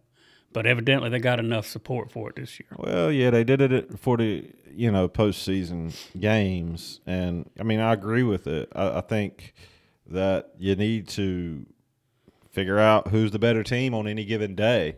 But 0.52 0.66
evidently, 0.66 1.08
they 1.08 1.18
got 1.18 1.40
enough 1.40 1.66
support 1.66 2.12
for 2.12 2.28
it 2.28 2.36
this 2.36 2.60
year. 2.60 2.68
Well, 2.76 3.10
yeah, 3.10 3.30
they 3.30 3.44
did 3.44 3.60
it 3.60 3.98
for 3.98 4.18
the 4.18 4.44
you 4.70 4.90
know 4.90 5.08
postseason 5.08 5.96
games, 6.20 7.00
and 7.06 7.50
I 7.58 7.62
mean 7.62 7.80
I 7.80 7.94
agree 7.94 8.22
with 8.24 8.46
it. 8.46 8.70
I, 8.74 8.98
I 8.98 9.00
think 9.00 9.54
that 10.06 10.50
you 10.58 10.76
need 10.76 11.08
to 11.08 11.64
figure 12.52 12.78
out 12.78 13.08
who's 13.08 13.30
the 13.30 13.38
better 13.38 13.62
team 13.62 13.94
on 13.94 14.06
any 14.06 14.26
given 14.26 14.54
day. 14.54 14.96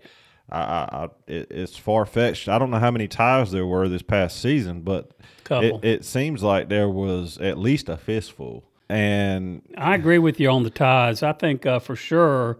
I, 0.50 0.60
I, 0.60 1.08
it, 1.26 1.48
it's 1.50 1.76
far 1.76 2.06
fetched. 2.06 2.48
I 2.48 2.58
don't 2.58 2.70
know 2.70 2.78
how 2.78 2.90
many 2.90 3.08
ties 3.08 3.50
there 3.50 3.66
were 3.66 3.88
this 3.88 4.02
past 4.02 4.40
season, 4.40 4.82
but 4.82 5.10
it, 5.50 5.84
it 5.84 6.04
seems 6.04 6.42
like 6.42 6.68
there 6.68 6.88
was 6.88 7.38
at 7.38 7.58
least 7.58 7.88
a 7.88 7.96
fistful. 7.96 8.64
And 8.88 9.62
I 9.76 9.94
agree 9.96 10.18
with 10.18 10.38
you 10.38 10.48
on 10.50 10.62
the 10.62 10.70
ties. 10.70 11.22
I 11.22 11.32
think 11.32 11.66
uh, 11.66 11.80
for 11.80 11.96
sure, 11.96 12.58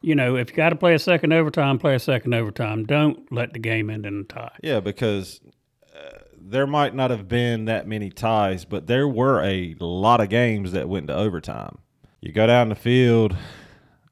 you 0.00 0.14
know, 0.14 0.36
if 0.36 0.50
you 0.50 0.56
got 0.56 0.70
to 0.70 0.76
play 0.76 0.94
a 0.94 0.98
second 0.98 1.32
overtime, 1.32 1.78
play 1.78 1.96
a 1.96 1.98
second 1.98 2.34
overtime. 2.34 2.84
Don't 2.84 3.30
let 3.32 3.52
the 3.52 3.58
game 3.58 3.90
end 3.90 4.06
in 4.06 4.20
a 4.20 4.24
tie. 4.24 4.56
yeah, 4.62 4.78
because 4.78 5.40
uh, 5.92 6.18
there 6.38 6.66
might 6.66 6.94
not 6.94 7.10
have 7.10 7.26
been 7.26 7.64
that 7.64 7.88
many 7.88 8.10
ties, 8.10 8.64
but 8.64 8.86
there 8.86 9.08
were 9.08 9.42
a 9.42 9.74
lot 9.80 10.20
of 10.20 10.28
games 10.28 10.70
that 10.72 10.88
went 10.88 11.08
to 11.08 11.14
overtime. 11.16 11.78
You 12.20 12.30
go 12.32 12.46
down 12.46 12.68
the 12.68 12.76
field, 12.76 13.36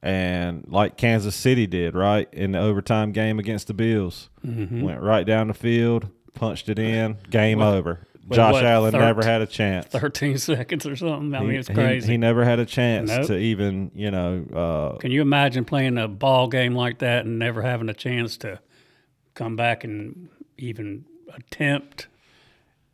and 0.05 0.65
like 0.67 0.97
Kansas 0.97 1.35
City 1.35 1.65
did, 1.67 1.95
right 1.95 2.27
in 2.31 2.51
the 2.53 2.59
overtime 2.59 3.11
game 3.11 3.39
against 3.39 3.67
the 3.67 3.73
Bills, 3.73 4.29
Mm-hmm. 4.45 4.81
went 4.83 5.01
right 5.01 5.25
down 5.25 5.47
the 5.47 5.53
field, 5.55 6.07
punched 6.35 6.69
it 6.69 6.77
in, 6.79 7.17
game 7.31 7.61
over. 7.61 8.01
Josh 8.31 8.53
what, 8.53 8.65
Allen 8.65 8.91
thir- 8.91 8.99
never 8.99 9.23
had 9.23 9.41
a 9.41 9.45
chance. 9.47 9.85
13 9.87 10.37
seconds 10.39 10.85
or 10.87 10.95
something. 10.95 11.33
I 11.35 11.39
mean, 11.41 11.51
He- 11.51 11.57
it's 11.57 11.67
he- 11.67 11.73
crazy. 11.73 12.11
He, 12.13 12.17
never 12.17 12.43
had 12.45 12.59
a 12.59 12.65
chance 12.65 13.09
Nope. 13.09 13.27
to 13.27 13.37
even, 13.37 13.91
you 13.95 14.09
know, 14.11 14.45
uh, 14.53 14.97
Can 14.97 15.11
you 15.11 15.21
imagine 15.21 15.63
playing 15.65 15.97
a 15.97 16.07
ball 16.07 16.47
game 16.47 16.73
like 16.75 16.99
that 16.99 17.25
and 17.25 17.37
never 17.39 17.61
having 17.63 17.87
a 17.89 17.93
chance 17.93 18.37
to 18.37 18.59
come 19.35 19.55
back 19.55 19.83
and 19.83 20.29
even 20.57 21.05
attempt? 21.35 22.07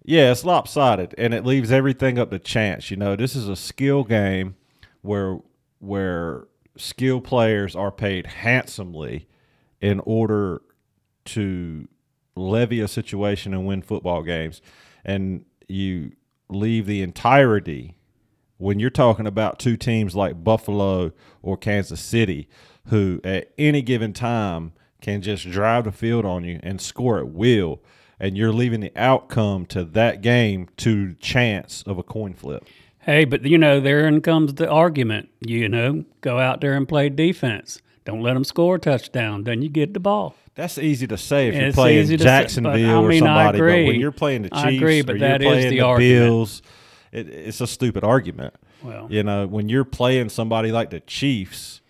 Yeah, 0.03 0.31
it's 0.31 0.43
lopsided, 0.43 1.13
and 1.17 1.33
it 1.33 1.45
leaves 1.45 1.71
everything 1.71 2.17
up 2.19 2.31
to 2.31 2.39
chance. 2.39 2.89
You 2.91 2.97
know, 2.97 3.15
this 3.15 3.35
is 3.35 3.47
a 3.47 3.55
skill 3.55 4.03
game 4.03 4.55
where 5.01 5.39
where 5.79 6.43
skill 6.77 7.21
players 7.21 7.75
are 7.75 7.91
paid 7.91 8.25
handsomely 8.27 9.27
in 9.79 9.99
order 10.01 10.61
to 11.25 11.87
levy 12.35 12.79
a 12.79 12.87
situation 12.87 13.53
and 13.53 13.65
win 13.65 13.81
football 13.81 14.23
games, 14.23 14.61
and 15.03 15.45
you 15.67 16.11
leave 16.49 16.85
the 16.85 17.01
entirety 17.01 17.95
when 18.57 18.79
you're 18.79 18.89
talking 18.89 19.25
about 19.25 19.57
two 19.57 19.75
teams 19.75 20.15
like 20.15 20.43
Buffalo 20.43 21.11
or 21.41 21.57
Kansas 21.57 21.99
City, 21.99 22.47
who 22.87 23.19
at 23.23 23.51
any 23.57 23.81
given 23.81 24.13
time 24.13 24.73
can 25.01 25.21
just 25.21 25.49
drive 25.49 25.85
the 25.85 25.91
field 25.91 26.25
on 26.25 26.43
you 26.43 26.59
and 26.61 26.79
score 26.79 27.17
at 27.17 27.29
will, 27.29 27.81
and 28.19 28.37
you're 28.37 28.53
leaving 28.53 28.81
the 28.81 28.91
outcome 28.95 29.65
to 29.65 29.83
that 29.83 30.21
game 30.21 30.69
to 30.77 31.15
chance 31.15 31.83
of 31.87 31.97
a 31.97 32.03
coin 32.03 32.33
flip. 32.33 32.63
Hey, 33.01 33.25
but 33.25 33.43
you 33.45 33.57
know, 33.57 33.79
therein 33.79 34.21
comes 34.21 34.53
the 34.53 34.69
argument. 34.69 35.29
You 35.39 35.67
know, 35.69 36.05
go 36.21 36.39
out 36.39 36.61
there 36.61 36.73
and 36.73 36.87
play 36.87 37.09
defense. 37.09 37.81
Don't 38.05 38.21
let 38.21 38.33
them 38.33 38.43
score 38.43 38.75
a 38.75 38.79
touchdown. 38.79 39.43
Then 39.43 39.61
you 39.61 39.69
get 39.69 39.93
the 39.93 39.99
ball. 39.99 40.35
That's 40.55 40.77
easy 40.77 41.07
to 41.07 41.17
say 41.17 41.47
if 41.47 41.55
you're 41.55 41.71
playing 41.71 42.01
to 42.01 42.07
say, 42.07 42.17
but, 42.17 42.23
Jacksonville 42.23 42.71
I 42.71 42.75
mean, 42.75 42.89
or 42.89 43.13
somebody, 43.13 43.59
but 43.59 43.65
when 43.65 43.99
you're 43.99 44.11
playing 44.11 44.41
the 44.43 44.49
Chiefs 44.49 44.77
agree, 44.77 45.01
but 45.01 45.15
or 45.15 45.19
that 45.19 45.41
you're 45.41 45.51
is 45.51 45.55
playing 45.55 45.69
the 45.69 45.75
the, 45.77 45.81
argument. 45.81 46.25
Bills, 46.25 46.61
it, 47.11 47.29
it's 47.29 47.61
a 47.61 47.67
stupid 47.67 48.03
argument. 48.03 48.55
Well, 48.83 49.07
You 49.09 49.23
know, 49.23 49.47
when 49.47 49.69
you're 49.69 49.85
playing 49.85 50.29
somebody 50.29 50.71
like 50.71 50.89
the 50.89 50.99
Chiefs, 50.99 51.81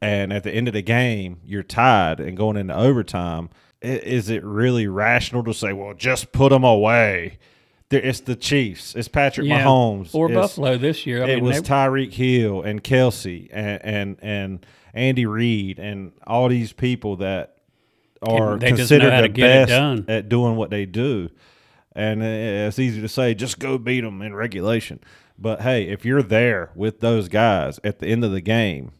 and 0.00 0.32
at 0.32 0.44
the 0.44 0.52
end 0.52 0.68
of 0.68 0.74
the 0.74 0.82
game 0.82 1.40
you're 1.44 1.62
tied 1.62 2.20
and 2.20 2.36
going 2.36 2.56
into 2.56 2.76
overtime, 2.76 3.50
is 3.80 4.28
it 4.28 4.44
really 4.44 4.86
rational 4.88 5.42
to 5.44 5.54
say, 5.54 5.72
"Well, 5.72 5.94
just 5.94 6.32
put 6.32 6.50
them 6.50 6.64
away"? 6.64 7.38
There- 7.90 8.02
It's 8.02 8.20
the 8.20 8.36
Chiefs. 8.36 8.94
It's 8.94 9.08
Patrick 9.08 9.46
yeah, 9.46 9.64
Mahomes. 9.64 10.14
or 10.14 10.30
It's- 10.30 10.40
Buffalo 10.40 10.76
this 10.76 11.06
year. 11.06 11.24
I 11.24 11.28
it 11.30 11.34
mean, 11.36 11.44
was 11.44 11.62
they- 11.62 11.68
Tyreek 11.68 12.12
Hill 12.12 12.62
and 12.62 12.82
Kelsey 12.84 13.48
and 13.52 13.80
and 13.84 14.16
and 14.22 14.66
Andy 14.94 15.26
Reid 15.26 15.78
and 15.78 16.12
all 16.26 16.48
these 16.48 16.72
people 16.72 17.16
that 17.16 17.56
are 18.22 18.58
considered 18.58 19.12
the 19.12 19.20
to 19.22 19.28
get 19.28 19.50
it 19.50 19.68
best 19.68 20.08
at 20.10 20.28
doing 20.28 20.56
what 20.56 20.70
they 20.70 20.84
do. 20.86 21.28
And 21.94 22.22
uh, 22.22 22.26
it's 22.68 22.78
easy 22.78 23.00
to 23.00 23.08
say, 23.08 23.34
just 23.34 23.58
go 23.58 23.78
beat 23.78 24.00
them 24.02 24.22
in 24.22 24.34
regulation. 24.34 25.00
But 25.38 25.62
hey, 25.62 25.84
if 25.88 26.04
you're 26.04 26.22
there 26.22 26.70
with 26.74 27.00
those 27.00 27.28
guys 27.28 27.78
at 27.84 28.00
the 28.00 28.06
end 28.08 28.24
of 28.24 28.32
the 28.32 28.40
game, 28.40 28.90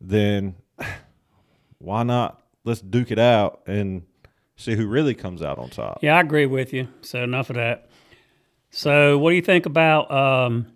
then 0.00 0.54
why 1.78 2.02
not? 2.02 2.42
Let's 2.64 2.80
duke 2.80 3.10
it 3.10 3.18
out 3.18 3.60
and 3.66 4.02
see 4.60 4.76
who 4.76 4.86
really 4.86 5.14
comes 5.14 5.42
out 5.42 5.58
on 5.58 5.70
top. 5.70 5.98
Yeah, 6.02 6.16
I 6.16 6.20
agree 6.20 6.46
with 6.46 6.72
you. 6.72 6.88
So 7.02 7.22
enough 7.22 7.50
of 7.50 7.56
that. 7.56 7.88
So 8.70 9.18
what 9.18 9.30
do 9.30 9.36
you 9.36 9.42
think 9.42 9.66
about? 9.66 10.10
Um, 10.10 10.66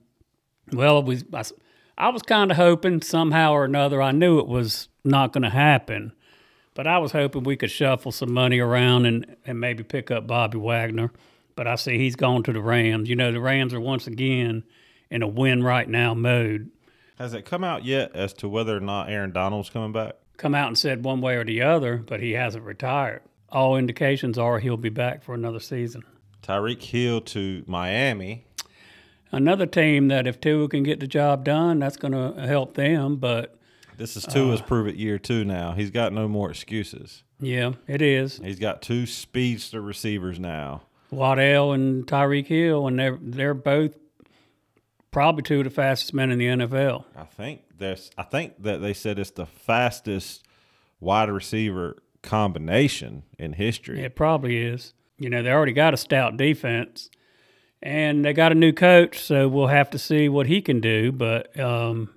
well, 0.72 1.02
was, 1.02 1.24
I, 1.32 1.44
I 1.96 2.08
was 2.08 2.22
kind 2.22 2.50
of 2.50 2.56
hoping 2.56 3.02
somehow 3.02 3.52
or 3.52 3.64
another. 3.64 4.02
I 4.02 4.12
knew 4.12 4.38
it 4.38 4.48
was 4.48 4.88
not 5.04 5.32
going 5.32 5.42
to 5.42 5.50
happen, 5.50 6.12
but 6.74 6.86
I 6.86 6.98
was 6.98 7.12
hoping 7.12 7.44
we 7.44 7.56
could 7.56 7.70
shuffle 7.70 8.10
some 8.10 8.32
money 8.32 8.58
around 8.58 9.06
and 9.06 9.36
and 9.46 9.60
maybe 9.60 9.84
pick 9.84 10.10
up 10.10 10.26
Bobby 10.26 10.58
Wagner. 10.58 11.12
But 11.54 11.68
I 11.68 11.76
see 11.76 11.98
he's 11.98 12.16
gone 12.16 12.42
to 12.44 12.52
the 12.52 12.60
Rams. 12.60 13.08
You 13.08 13.14
know, 13.14 13.30
the 13.30 13.40
Rams 13.40 13.72
are 13.74 13.80
once 13.80 14.08
again 14.08 14.64
in 15.10 15.22
a 15.22 15.28
win 15.28 15.62
right 15.62 15.88
now 15.88 16.14
mode. 16.14 16.70
Has 17.16 17.32
it 17.32 17.44
come 17.44 17.62
out 17.62 17.84
yet 17.84 18.10
as 18.16 18.32
to 18.34 18.48
whether 18.48 18.76
or 18.76 18.80
not 18.80 19.08
Aaron 19.08 19.30
Donald's 19.30 19.70
coming 19.70 19.92
back? 19.92 20.16
Come 20.36 20.54
out 20.56 20.66
and 20.66 20.76
said 20.76 21.04
one 21.04 21.20
way 21.20 21.36
or 21.36 21.44
the 21.44 21.62
other, 21.62 21.98
but 21.98 22.18
he 22.18 22.32
hasn't 22.32 22.64
retired. 22.64 23.22
All 23.50 23.76
indications 23.76 24.36
are 24.38 24.58
he'll 24.58 24.76
be 24.76 24.88
back 24.88 25.22
for 25.22 25.34
another 25.34 25.60
season. 25.60 26.02
Tyreek 26.42 26.82
Hill 26.82 27.20
to 27.22 27.64
Miami. 27.66 28.46
another 29.32 29.66
team 29.66 30.08
that 30.08 30.26
if 30.26 30.40
Tua 30.40 30.68
can 30.68 30.82
get 30.82 31.00
the 31.00 31.06
job 31.06 31.44
done, 31.44 31.78
that's 31.78 31.96
going 31.96 32.12
to 32.12 32.46
help 32.46 32.74
them. 32.74 33.16
But 33.16 33.56
This 33.96 34.16
is 34.16 34.26
Uh. 34.26 34.30
Tua's 34.32 34.60
prove 34.60 34.86
it 34.88 34.96
year 34.96 35.18
two 35.18 35.44
now. 35.44 35.72
He's 35.72 35.90
got 35.90 36.12
no 36.12 36.28
more 36.28 36.50
excuses. 36.50 37.22
yeah, 37.40 37.72
it 37.86 38.00
is 38.02 38.38
He's 38.38 38.58
got 38.58 38.82
two 38.82 39.06
speedster 39.06 39.80
receivers 39.80 40.38
now. 40.38 40.82
Waddle 41.10 41.72
and 41.72 42.06
Tyreek 42.06 42.46
Hill, 42.46 42.86
and 42.88 42.98
they're 42.98 43.18
they're 43.20 43.54
both 43.54 43.96
probably 45.12 45.42
two 45.42 45.58
of 45.58 45.64
the 45.64 45.70
fastest 45.70 46.12
men 46.12 46.30
in 46.32 46.38
the 46.38 46.46
NFL. 46.46 47.04
I 47.16 47.24
think 47.24 47.62
there's 47.78 48.10
I 48.18 48.24
think 48.24 48.62
that 48.64 48.78
they 48.82 48.92
said 48.94 49.18
it's 49.18 49.30
the 49.30 49.46
fastest 49.46 50.44
wide 51.00 51.28
receiver 51.30 51.98
combination 52.24 53.22
in 53.38 53.52
history. 53.52 54.02
It 54.02 54.16
probably 54.16 54.56
is. 54.58 54.94
You 55.18 55.30
know, 55.30 55.42
they 55.42 55.50
already 55.50 55.72
got 55.72 55.94
a 55.94 55.96
stout 55.96 56.36
defense, 56.36 57.08
and 57.80 58.24
they 58.24 58.32
got 58.32 58.50
a 58.50 58.56
new 58.56 58.72
coach, 58.72 59.20
so 59.20 59.46
we'll 59.46 59.68
have 59.68 59.90
to 59.90 59.98
see 59.98 60.28
what 60.28 60.48
he 60.48 60.60
can 60.60 60.80
do. 60.80 61.12
But 61.12 61.58
um, 61.60 62.10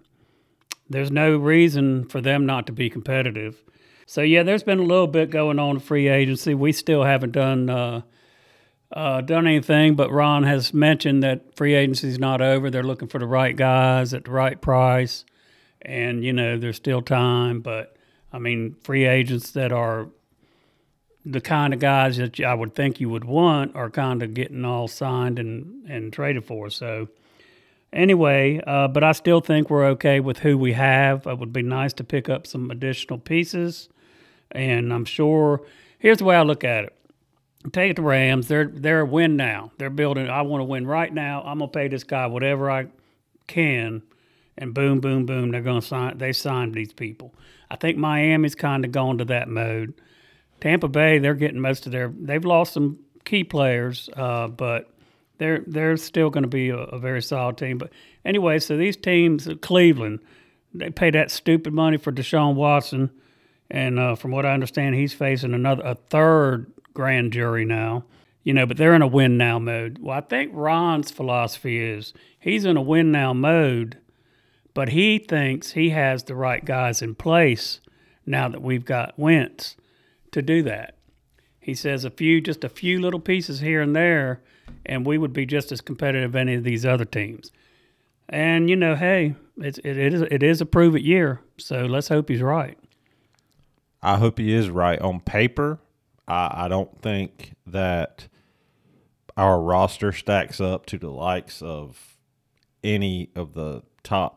there's 0.89 1.11
no 1.11 1.37
reason 1.37 2.07
for 2.07 2.21
them 2.21 2.45
not 2.45 2.65
to 2.67 2.71
be 2.71 2.89
competitive. 2.89 3.63
So 4.07 4.21
yeah, 4.21 4.43
there's 4.43 4.63
been 4.63 4.79
a 4.79 4.83
little 4.83 5.07
bit 5.07 5.29
going 5.29 5.59
on 5.59 5.75
in 5.75 5.79
free 5.81 6.07
agency. 6.07 6.53
We 6.55 6.71
still 6.71 7.03
haven't 7.03 7.33
done 7.33 7.69
uh, 7.69 8.01
uh, 8.91 9.21
done 9.21 9.45
anything, 9.45 9.95
but 9.95 10.11
Ron 10.11 10.43
has 10.43 10.73
mentioned 10.73 11.21
that 11.23 11.55
free 11.57 11.75
agency 11.75 12.07
is 12.07 12.19
not 12.19 12.41
over. 12.41 12.69
They're 12.69 12.83
looking 12.83 13.09
for 13.09 13.19
the 13.19 13.27
right 13.27 13.55
guys 13.55 14.13
at 14.13 14.23
the 14.23 14.31
right 14.31 14.59
price, 14.59 15.25
and 15.81 16.23
you 16.23 16.31
know 16.31 16.57
there's 16.57 16.77
still 16.77 17.01
time. 17.01 17.59
But 17.59 17.96
I 18.31 18.39
mean, 18.39 18.75
free 18.81 19.05
agents 19.05 19.51
that 19.51 19.71
are 19.71 20.09
the 21.25 21.41
kind 21.41 21.73
of 21.73 21.79
guys 21.79 22.17
that 22.17 22.39
I 22.39 22.53
would 22.53 22.73
think 22.73 22.99
you 22.99 23.09
would 23.09 23.25
want 23.25 23.75
are 23.75 23.89
kind 23.89 24.23
of 24.23 24.33
getting 24.33 24.63
all 24.63 24.87
signed 24.87 25.39
and, 25.39 25.89
and 25.89 26.13
traded 26.13 26.45
for. 26.45 26.69
So, 26.69 27.09
anyway, 27.91 28.61
uh, 28.65 28.87
but 28.87 29.03
I 29.03 29.11
still 29.11 29.41
think 29.41 29.69
we're 29.69 29.85
okay 29.87 30.19
with 30.19 30.39
who 30.39 30.57
we 30.57 30.73
have. 30.73 31.27
It 31.27 31.37
would 31.37 31.51
be 31.51 31.63
nice 31.63 31.93
to 31.93 32.03
pick 32.03 32.29
up 32.29 32.47
some 32.47 32.71
additional 32.71 33.19
pieces. 33.19 33.89
And 34.51 34.93
I'm 34.93 35.05
sure, 35.05 35.61
here's 35.99 36.19
the 36.19 36.23
way 36.23 36.35
I 36.35 36.43
look 36.43 36.63
at 36.63 36.85
it. 36.85 36.93
Take 37.73 37.97
the 37.97 38.01
Rams. 38.01 38.47
They're 38.47 38.67
they're 38.67 39.01
a 39.01 39.05
win 39.05 39.35
now. 39.35 39.71
They're 39.77 39.89
building. 39.89 40.29
I 40.29 40.41
want 40.43 40.61
to 40.61 40.65
win 40.65 40.87
right 40.87 41.13
now. 41.13 41.41
I'm 41.41 41.59
gonna 41.59 41.69
pay 41.69 41.89
this 41.89 42.03
guy 42.03 42.27
whatever 42.27 42.71
I 42.71 42.87
can, 43.47 44.03
and 44.57 44.73
boom, 44.73 44.99
boom, 44.99 45.25
boom. 45.25 45.51
They're 45.51 45.61
gonna 45.61 45.81
sign. 45.81 46.17
They 46.17 46.33
signed 46.33 46.73
these 46.73 46.93
people. 46.93 47.33
I 47.69 47.75
think 47.75 47.97
Miami's 47.97 48.55
kind 48.55 48.85
of 48.85 48.91
gone 48.91 49.17
to 49.19 49.25
that 49.25 49.49
mode. 49.49 49.93
Tampa 50.59 50.87
Bay, 50.87 51.19
they're 51.19 51.35
getting 51.35 51.59
most 51.59 51.85
of 51.85 51.91
their. 51.91 52.13
They've 52.17 52.43
lost 52.43 52.73
some 52.73 52.99
key 53.25 53.43
players, 53.43 54.09
uh, 54.15 54.47
but 54.47 54.89
they're 55.37 55.63
they're 55.67 55.97
still 55.97 56.29
going 56.29 56.43
to 56.43 56.49
be 56.49 56.69
a, 56.69 56.77
a 56.77 56.99
very 56.99 57.21
solid 57.21 57.57
team. 57.57 57.77
But 57.77 57.91
anyway, 58.25 58.59
so 58.59 58.77
these 58.77 58.97
teams, 58.97 59.47
Cleveland, 59.61 60.19
they 60.73 60.89
pay 60.89 61.11
that 61.11 61.31
stupid 61.31 61.73
money 61.73 61.97
for 61.97 62.11
Deshaun 62.11 62.55
Watson, 62.55 63.11
and 63.69 63.99
uh, 63.99 64.15
from 64.15 64.31
what 64.31 64.45
I 64.45 64.53
understand, 64.53 64.95
he's 64.95 65.13
facing 65.13 65.53
another 65.53 65.83
a 65.83 65.95
third 65.95 66.71
grand 66.93 67.33
jury 67.33 67.65
now. 67.65 68.05
You 68.43 68.53
know, 68.53 68.65
but 68.65 68.77
they're 68.77 68.95
in 68.95 69.01
a 69.01 69.07
win 69.07 69.37
now 69.37 69.59
mode. 69.59 69.99
Well, 69.99 70.17
I 70.17 70.21
think 70.21 70.51
Ron's 70.53 71.11
philosophy 71.11 71.83
is 71.83 72.13
he's 72.39 72.63
in 72.63 72.77
a 72.77 72.81
win 72.81 73.11
now 73.11 73.33
mode, 73.33 73.97
but 74.77 74.89
he 74.89 75.17
thinks 75.17 75.71
he 75.71 75.89
has 75.89 76.25
the 76.25 76.35
right 76.35 76.63
guys 76.63 77.01
in 77.01 77.15
place 77.15 77.79
now 78.27 78.47
that 78.47 78.61
we've 78.61 78.85
got 78.85 79.17
Wentz 79.17 79.75
to 80.29 80.39
do 80.39 80.61
that. 80.61 80.93
He 81.59 81.73
says 81.73 82.05
a 82.05 82.11
few, 82.11 82.39
just 82.41 82.63
a 82.63 82.69
few 82.69 83.01
little 83.01 83.19
pieces 83.19 83.59
here 83.59 83.81
and 83.81 83.95
there, 83.95 84.43
and 84.85 85.03
we 85.03 85.17
would 85.17 85.33
be 85.33 85.47
just 85.47 85.71
as 85.71 85.81
competitive 85.81 86.35
as 86.35 86.39
any 86.39 86.53
of 86.53 86.63
these 86.63 86.85
other 86.85 87.05
teams. 87.05 87.51
And 88.29 88.69
you 88.69 88.75
know, 88.75 88.95
hey, 88.95 89.33
it's, 89.57 89.79
it, 89.79 89.97
it 89.97 90.13
is 90.13 90.21
it 90.21 90.43
is 90.43 90.61
a 90.61 90.65
prove 90.67 90.95
it 90.95 91.01
year, 91.01 91.41
so 91.57 91.87
let's 91.87 92.09
hope 92.09 92.29
he's 92.29 92.43
right. 92.43 92.77
I 94.03 94.17
hope 94.17 94.37
he 94.37 94.53
is 94.53 94.69
right. 94.69 95.01
On 95.01 95.19
paper, 95.21 95.79
I, 96.27 96.65
I 96.65 96.67
don't 96.67 97.01
think 97.01 97.55
that 97.65 98.27
our 99.35 99.59
roster 99.59 100.11
stacks 100.11 100.61
up 100.61 100.85
to 100.85 100.99
the 100.99 101.09
likes 101.09 101.63
of 101.63 102.15
any 102.83 103.31
of 103.35 103.55
the 103.55 103.81
top 104.03 104.36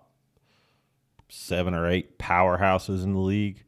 seven 1.30 1.75
or 1.75 1.88
eight 1.88 2.18
powerhouses 2.18 3.02
in 3.04 3.14
the 3.14 3.20
league. 3.20 3.64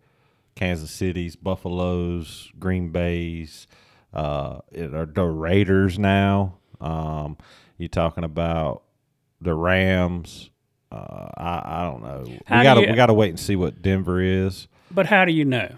Kansas 0.55 0.91
City's, 0.91 1.35
Buffalo's, 1.35 2.51
Green 2.59 2.91
Bay's, 2.91 3.67
uh, 4.13 4.59
it 4.71 4.93
are 4.95 5.07
the 5.07 5.25
Raiders 5.25 5.99
now. 5.99 6.57
Um, 6.81 7.39
you're 7.79 7.89
talking 7.89 8.23
about 8.25 8.83
the 9.41 9.55
Rams. 9.55 10.51
Uh, 10.91 11.29
I, 11.39 11.63
I 11.65 11.83
don't 11.91 12.03
know. 12.03 12.39
How 12.47 12.59
we 12.59 12.63
got 12.65 12.75
to 12.75 12.81
we 12.91 12.95
got 12.95 13.07
to 13.07 13.15
wait 13.15 13.31
and 13.31 13.41
see 13.41 13.57
what 13.57 13.81
Denver 13.81 14.21
is. 14.21 14.69
But 14.91 15.07
how 15.07 15.25
do 15.25 15.33
you 15.33 15.47
know? 15.47 15.71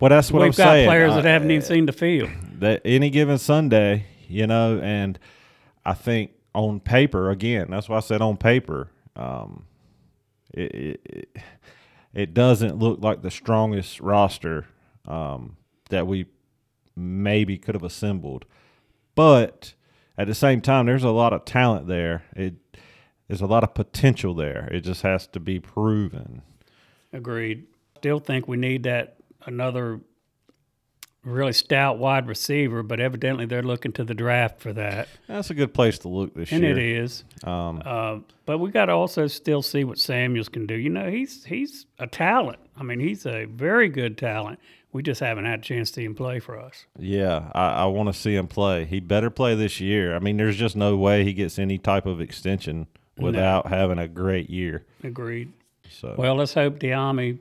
Well, 0.00 0.08
that's 0.08 0.32
what 0.32 0.40
We've 0.42 0.52
I'm 0.52 0.56
got 0.56 0.64
saying. 0.72 0.88
players 0.88 1.12
I- 1.12 1.20
that 1.20 1.28
haven't 1.28 1.50
even 1.50 1.62
seen 1.64 1.84
the 1.86 1.92
field. 1.92 2.30
that 2.60 2.80
any 2.84 3.10
given 3.10 3.36
Sunday, 3.36 4.06
you 4.26 4.46
know, 4.46 4.80
and 4.82 5.18
I 5.84 5.92
think 5.92 6.30
on 6.54 6.80
paper, 6.80 7.30
again, 7.30 7.66
that's 7.70 7.90
why 7.90 7.98
I 7.98 8.00
said 8.00 8.22
on 8.22 8.38
paper, 8.38 8.88
um, 9.16 9.66
it, 10.56 11.00
it, 11.04 11.36
it, 12.14 12.34
doesn't 12.34 12.78
look 12.78 13.00
like 13.02 13.22
the 13.22 13.30
strongest 13.30 14.00
roster 14.00 14.66
um, 15.06 15.56
that 15.90 16.06
we 16.06 16.26
maybe 16.96 17.58
could 17.58 17.74
have 17.74 17.84
assembled. 17.84 18.44
But 19.14 19.74
at 20.16 20.26
the 20.26 20.34
same 20.34 20.60
time, 20.60 20.86
there's 20.86 21.04
a 21.04 21.10
lot 21.10 21.32
of 21.32 21.44
talent 21.44 21.86
there. 21.86 22.24
It 22.34 22.54
there's 23.28 23.40
a 23.40 23.46
lot 23.46 23.64
of 23.64 23.74
potential 23.74 24.34
there. 24.34 24.68
It 24.70 24.80
just 24.80 25.02
has 25.02 25.26
to 25.28 25.40
be 25.40 25.58
proven. 25.58 26.42
Agreed. 27.12 27.66
Still 27.96 28.18
think 28.18 28.46
we 28.46 28.56
need 28.56 28.82
that 28.82 29.16
another 29.46 30.00
really 31.24 31.52
stout 31.52 31.98
wide 31.98 32.26
receiver, 32.28 32.82
but 32.82 33.00
evidently 33.00 33.46
they're 33.46 33.62
looking 33.62 33.92
to 33.92 34.04
the 34.04 34.14
draft 34.14 34.60
for 34.60 34.72
that, 34.72 35.08
That's 35.26 35.50
a 35.50 35.54
good 35.54 35.72
place 35.74 35.98
to 36.00 36.08
look 36.08 36.34
this 36.34 36.52
and 36.52 36.62
year. 36.62 36.72
And 36.72 36.80
it 36.80 36.98
is. 36.98 37.24
Um, 37.42 37.82
Uh, 37.84 38.18
but 38.46 38.58
we 38.58 38.70
got 38.70 38.86
to 38.86 38.92
also 38.92 39.26
still 39.26 39.62
see 39.62 39.84
what 39.84 39.98
Samuels 39.98 40.48
can 40.48 40.66
do. 40.66 40.74
You 40.74 40.90
know, 40.90 41.10
he's 41.10 41.44
he's 41.44 41.86
a 41.98 42.06
talent. 42.06 42.58
I 42.76 42.82
mean, 42.82 43.00
he's 43.00 43.26
a 43.26 43.46
very 43.46 43.88
good 43.88 44.18
talent. 44.18 44.58
We 44.92 45.02
just 45.02 45.20
haven't 45.20 45.44
had 45.44 45.58
a 45.58 45.62
chance 45.62 45.90
to 45.90 45.94
see 45.94 46.04
him 46.04 46.14
play 46.14 46.38
for 46.38 46.58
us. 46.58 46.86
Yeah, 46.98 47.50
I, 47.52 47.68
I 47.70 47.84
want 47.86 48.08
to 48.10 48.12
see 48.12 48.36
him 48.36 48.46
play. 48.46 48.84
He 48.84 49.00
better 49.00 49.28
play 49.28 49.56
this 49.56 49.80
year. 49.80 50.14
I 50.14 50.20
mean, 50.20 50.36
there's 50.36 50.56
just 50.56 50.76
no 50.76 50.96
way 50.96 51.24
he 51.24 51.32
gets 51.32 51.58
any 51.58 51.78
type 51.78 52.06
of 52.06 52.20
extension 52.20 52.86
without 53.18 53.66
having 53.68 53.98
a 53.98 54.06
great 54.06 54.50
year. 54.50 54.84
Agreed. 55.02 55.52
So 55.90 56.14
Well, 56.16 56.36
let's 56.36 56.54
hope 56.54 56.78
Dyami 56.78 57.38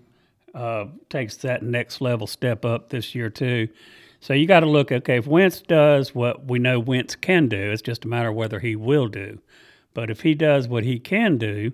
uh, 0.54 0.86
takes 1.10 1.38
that 1.38 1.64
next 1.64 2.02
level 2.02 2.28
step 2.28 2.66
up 2.66 2.90
this 2.90 3.16
year 3.16 3.30
too. 3.30 3.70
So 4.20 4.34
you 4.34 4.48
got 4.48 4.62
to 4.62 4.70
look. 4.70 4.92
Okay, 4.92 5.18
if 5.18 5.28
Wentz 5.28 5.62
does 5.62 6.16
what 6.16 6.46
we 6.46 6.60
know 6.60 6.80
Wentz 6.80 7.16
can 7.16 7.50
do, 7.50 7.72
it's 7.72 7.82
just 7.82 8.06
a 8.06 8.08
matter 8.08 8.30
of 8.30 8.36
whether 8.36 8.60
he 8.60 8.76
will 8.76 9.08
do. 9.08 9.40
But 9.94 10.10
if 10.10 10.22
he 10.22 10.34
does 10.34 10.68
what 10.68 10.84
he 10.84 11.00
can 11.00 11.38
do, 11.38 11.74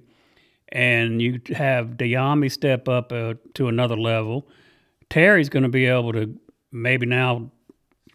and 0.70 1.22
you 1.22 1.42
have 1.56 1.98
Dyami 1.98 2.52
step 2.52 2.88
up 2.88 3.12
uh, 3.12 3.36
to 3.56 3.68
another 3.68 3.98
level, 3.98 4.48
Terry's 5.10 5.50
going 5.50 5.64
to 5.64 5.70
be 5.70 5.86
able 5.86 6.14
to 6.14 6.40
maybe 6.72 7.06
now 7.06 7.52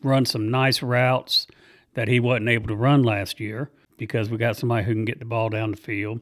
run 0.03 0.25
some 0.25 0.51
nice 0.51 0.83
routes 0.83 1.47
that 1.95 2.09
he 2.09 2.21
wasn't 2.21 2.49
able 2.49 2.69
to 2.69 2.77
run 2.77 3.03
last 3.03 3.41
year 3.41 3.71
because 3.97 4.31
we 4.31 4.37
got 4.37 4.57
somebody 4.57 4.85
who 4.85 4.93
can 4.93 5.05
get 5.05 5.19
the 5.19 5.25
ball 5.25 5.49
down 5.49 5.71
the 5.71 5.77
field. 5.77 6.21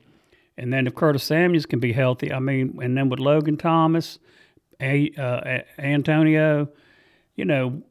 And 0.56 0.72
then 0.72 0.86
if 0.86 0.94
Curtis 0.94 1.24
Samuels 1.24 1.66
can 1.66 1.80
be 1.80 1.92
healthy, 1.92 2.32
I 2.32 2.38
mean, 2.38 2.78
and 2.82 2.96
then 2.96 3.08
with 3.08 3.20
Logan 3.20 3.56
Thomas, 3.56 4.18
a, 4.82 5.12
uh, 5.16 5.60
Antonio, 5.80 6.68
you 7.36 7.44
know, 7.44 7.82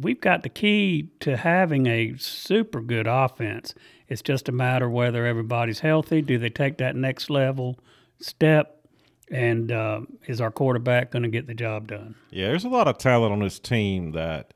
we've 0.00 0.20
got 0.20 0.42
the 0.42 0.48
key 0.48 1.10
to 1.20 1.36
having 1.36 1.86
a 1.86 2.16
super 2.18 2.80
good 2.80 3.06
offense. 3.06 3.74
It's 4.08 4.22
just 4.22 4.48
a 4.48 4.52
matter 4.52 4.90
whether 4.90 5.24
everybody's 5.24 5.80
healthy. 5.80 6.20
Do 6.20 6.38
they 6.38 6.50
take 6.50 6.78
that 6.78 6.94
next 6.96 7.30
level 7.30 7.78
step? 8.20 8.86
And 9.30 9.72
uh, 9.72 10.02
is 10.26 10.40
our 10.40 10.50
quarterback 10.50 11.10
going 11.10 11.22
to 11.22 11.30
get 11.30 11.46
the 11.46 11.54
job 11.54 11.88
done? 11.88 12.14
yeah, 12.30 12.48
there's 12.48 12.64
a 12.64 12.68
lot 12.68 12.88
of 12.88 12.98
talent 12.98 13.32
on 13.32 13.38
this 13.40 13.58
team 13.58 14.12
that 14.12 14.52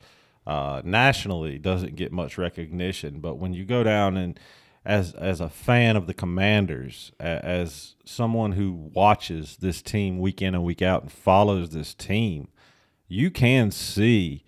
uh, 0.47 0.83
nationally 0.85 1.59
doesn't 1.59 1.97
get 1.97 2.12
much 2.12 2.37
recognition. 2.37 3.21
But 3.21 3.37
when 3.37 3.55
you 3.55 3.64
go 3.64 3.83
down 3.83 4.19
and 4.19 4.38
as 4.85 5.12
as 5.14 5.41
a 5.41 5.49
fan 5.49 5.97
of 5.97 6.07
the 6.07 6.14
Commanders, 6.14 7.12
as 7.19 7.95
someone 8.05 8.53
who 8.53 8.73
watches 8.73 9.59
this 9.61 9.83
team 9.83 10.19
week 10.19 10.41
in 10.41 10.55
and 10.55 10.64
week 10.64 10.83
out 10.83 11.03
and 11.03 11.12
follows 11.12 11.71
this 11.71 11.95
team, 11.95 12.49
you 13.07 13.31
can 13.31 13.71
see 13.71 14.45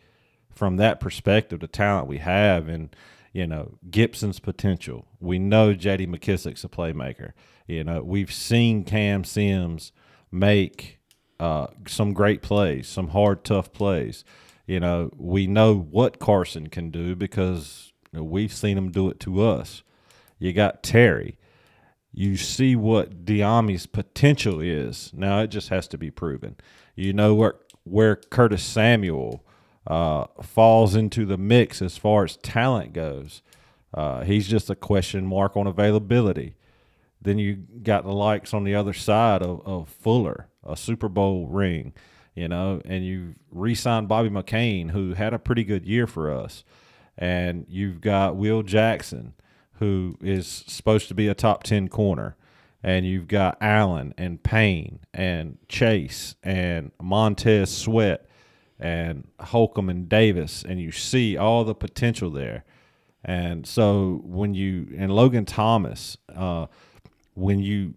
from 0.50 0.76
that 0.76 1.00
perspective 1.00 1.60
the 1.60 1.66
talent 1.66 2.06
we 2.06 2.18
have 2.18 2.68
and 2.68 2.94
you 3.32 3.46
know 3.46 3.78
Gibson's 3.90 4.40
potential. 4.40 5.06
We 5.20 5.38
know 5.38 5.74
J.D. 5.74 6.06
McKissick's 6.06 6.64
a 6.64 6.68
playmaker. 6.68 7.32
You 7.66 7.84
know 7.84 8.02
we've 8.02 8.32
seen 8.32 8.84
Cam 8.84 9.24
Sims 9.24 9.92
make 10.30 11.00
uh, 11.38 11.68
some 11.86 12.12
great 12.12 12.42
plays, 12.42 12.88
some 12.88 13.08
hard, 13.08 13.44
tough 13.44 13.72
plays. 13.72 14.24
You 14.66 14.80
know 14.80 15.10
we 15.16 15.46
know 15.46 15.74
what 15.76 16.18
Carson 16.18 16.68
can 16.68 16.90
do 16.90 17.14
because 17.16 17.92
you 18.12 18.18
know, 18.18 18.24
we've 18.24 18.52
seen 18.52 18.76
him 18.76 18.90
do 18.90 19.08
it 19.08 19.20
to 19.20 19.42
us. 19.42 19.82
You 20.40 20.52
got 20.52 20.82
Terry. 20.82 21.38
You 22.12 22.36
see 22.36 22.74
what 22.74 23.24
Dyami's 23.24 23.86
potential 23.86 24.60
is. 24.60 25.12
Now 25.14 25.42
it 25.42 25.48
just 25.48 25.68
has 25.68 25.86
to 25.88 25.98
be 25.98 26.10
proven. 26.10 26.56
You 26.96 27.12
know 27.12 27.36
where 27.36 27.54
where 27.84 28.16
Curtis 28.16 28.62
Samuel 28.62 29.44
uh, 29.86 30.26
falls 30.42 30.94
into 30.94 31.24
the 31.24 31.38
mix 31.38 31.80
as 31.80 31.96
far 31.96 32.24
as 32.24 32.36
talent 32.38 32.92
goes. 32.92 33.42
Uh, 33.94 34.22
he's 34.22 34.48
just 34.48 34.70
a 34.70 34.74
question 34.74 35.26
mark 35.26 35.56
on 35.56 35.66
availability. 35.66 36.56
Then 37.22 37.38
you 37.38 37.56
got 37.82 38.04
the 38.04 38.12
likes 38.12 38.54
on 38.54 38.64
the 38.64 38.74
other 38.74 38.92
side 38.92 39.42
of, 39.42 39.66
of 39.66 39.88
Fuller, 39.88 40.48
a 40.64 40.76
Super 40.76 41.08
Bowl 41.08 41.46
ring, 41.46 41.92
you 42.34 42.48
know, 42.48 42.80
and 42.84 43.04
you 43.04 43.34
re-signed 43.50 44.08
Bobby 44.08 44.30
McCain, 44.30 44.90
who 44.90 45.14
had 45.14 45.34
a 45.34 45.38
pretty 45.38 45.64
good 45.64 45.84
year 45.84 46.06
for 46.06 46.30
us, 46.30 46.64
and 47.18 47.66
you've 47.68 48.00
got 48.00 48.36
Will 48.36 48.62
Jackson, 48.62 49.34
who 49.80 50.16
is 50.22 50.46
supposed 50.46 51.08
to 51.08 51.14
be 51.14 51.26
a 51.26 51.34
top 51.34 51.64
ten 51.64 51.88
corner, 51.88 52.36
and 52.82 53.04
you've 53.04 53.28
got 53.28 53.58
Allen 53.60 54.14
and 54.16 54.42
Payne 54.42 55.00
and 55.12 55.58
Chase 55.68 56.36
and 56.42 56.92
Montez 57.02 57.76
Sweat 57.76 58.26
and 58.78 59.26
Holcomb 59.40 59.90
and 59.90 60.08
Davis, 60.08 60.64
and 60.66 60.80
you 60.80 60.92
see 60.92 61.36
all 61.36 61.64
the 61.64 61.74
potential 61.74 62.30
there. 62.30 62.64
And 63.24 63.66
so 63.66 64.22
when 64.24 64.54
you 64.54 64.94
and 64.96 65.12
Logan 65.12 65.44
Thomas, 65.44 66.16
uh, 66.34 66.66
when 67.34 67.58
you 67.58 67.94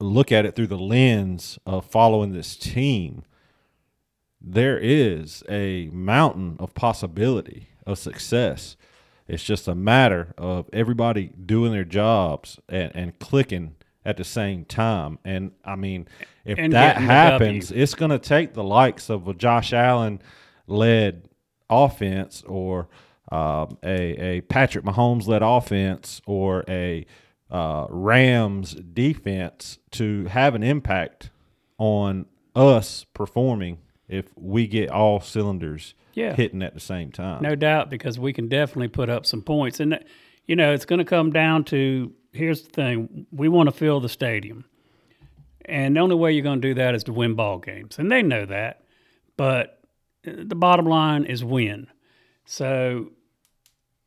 look 0.00 0.32
at 0.32 0.46
it 0.46 0.56
through 0.56 0.66
the 0.68 0.78
lens 0.78 1.58
of 1.66 1.84
following 1.84 2.32
this 2.32 2.56
team, 2.56 3.22
there 4.40 4.78
is 4.78 5.44
a 5.48 5.88
mountain 5.92 6.56
of 6.58 6.74
possibility 6.74 7.68
of 7.86 7.98
success. 7.98 8.76
It's 9.30 9.44
just 9.44 9.68
a 9.68 9.74
matter 9.76 10.34
of 10.36 10.68
everybody 10.72 11.32
doing 11.46 11.70
their 11.70 11.84
jobs 11.84 12.58
and, 12.68 12.90
and 12.94 13.18
clicking 13.20 13.76
at 14.04 14.16
the 14.16 14.24
same 14.24 14.64
time. 14.64 15.18
And 15.24 15.52
I 15.64 15.76
mean, 15.76 16.08
if 16.44 16.58
And 16.58 16.72
that 16.72 16.96
happens, 16.96 17.70
it's 17.70 17.94
going 17.94 18.10
to 18.10 18.18
take 18.18 18.54
the 18.54 18.64
likes 18.64 19.08
of 19.08 19.28
a 19.28 19.34
Josh 19.34 19.72
Allen 19.72 20.20
led 20.66 21.28
offense 21.68 22.42
or 22.44 22.88
um, 23.30 23.78
a, 23.84 24.38
a 24.38 24.40
Patrick 24.42 24.84
Mahomes 24.84 25.28
led 25.28 25.42
offense 25.42 26.20
or 26.26 26.64
a 26.68 27.06
uh, 27.50 27.86
Rams 27.88 28.74
defense 28.74 29.78
to 29.92 30.24
have 30.26 30.56
an 30.56 30.64
impact 30.64 31.30
on 31.78 32.26
us 32.56 33.06
performing 33.14 33.78
if 34.08 34.26
we 34.36 34.66
get 34.66 34.90
all 34.90 35.20
cylinders 35.20 35.94
Yeah. 36.14 36.34
hitting 36.34 36.62
at 36.62 36.74
the 36.74 36.80
same 36.80 37.12
time. 37.12 37.42
No 37.42 37.54
doubt, 37.54 37.90
because 37.90 38.18
we 38.18 38.32
can 38.32 38.48
definitely 38.48 38.88
put 38.88 39.08
up 39.08 39.26
some 39.26 39.42
points. 39.42 39.80
And, 39.80 39.98
you 40.46 40.56
know, 40.56 40.72
it's 40.72 40.84
going 40.84 40.98
to 40.98 41.04
come 41.04 41.30
down 41.30 41.64
to 41.64 42.12
here's 42.32 42.62
the 42.62 42.70
thing 42.70 43.26
we 43.32 43.48
want 43.48 43.68
to 43.68 43.74
fill 43.74 44.00
the 44.00 44.08
stadium. 44.08 44.64
And 45.64 45.96
the 45.96 46.00
only 46.00 46.16
way 46.16 46.32
you're 46.32 46.42
going 46.42 46.60
to 46.60 46.68
do 46.68 46.74
that 46.74 46.94
is 46.94 47.04
to 47.04 47.12
win 47.12 47.34
ball 47.34 47.58
games. 47.58 47.98
And 47.98 48.10
they 48.10 48.22
know 48.22 48.46
that. 48.46 48.82
But 49.36 49.80
uh, 50.26 50.32
the 50.36 50.54
bottom 50.54 50.86
line 50.86 51.24
is 51.24 51.44
win. 51.44 51.86
So 52.44 53.10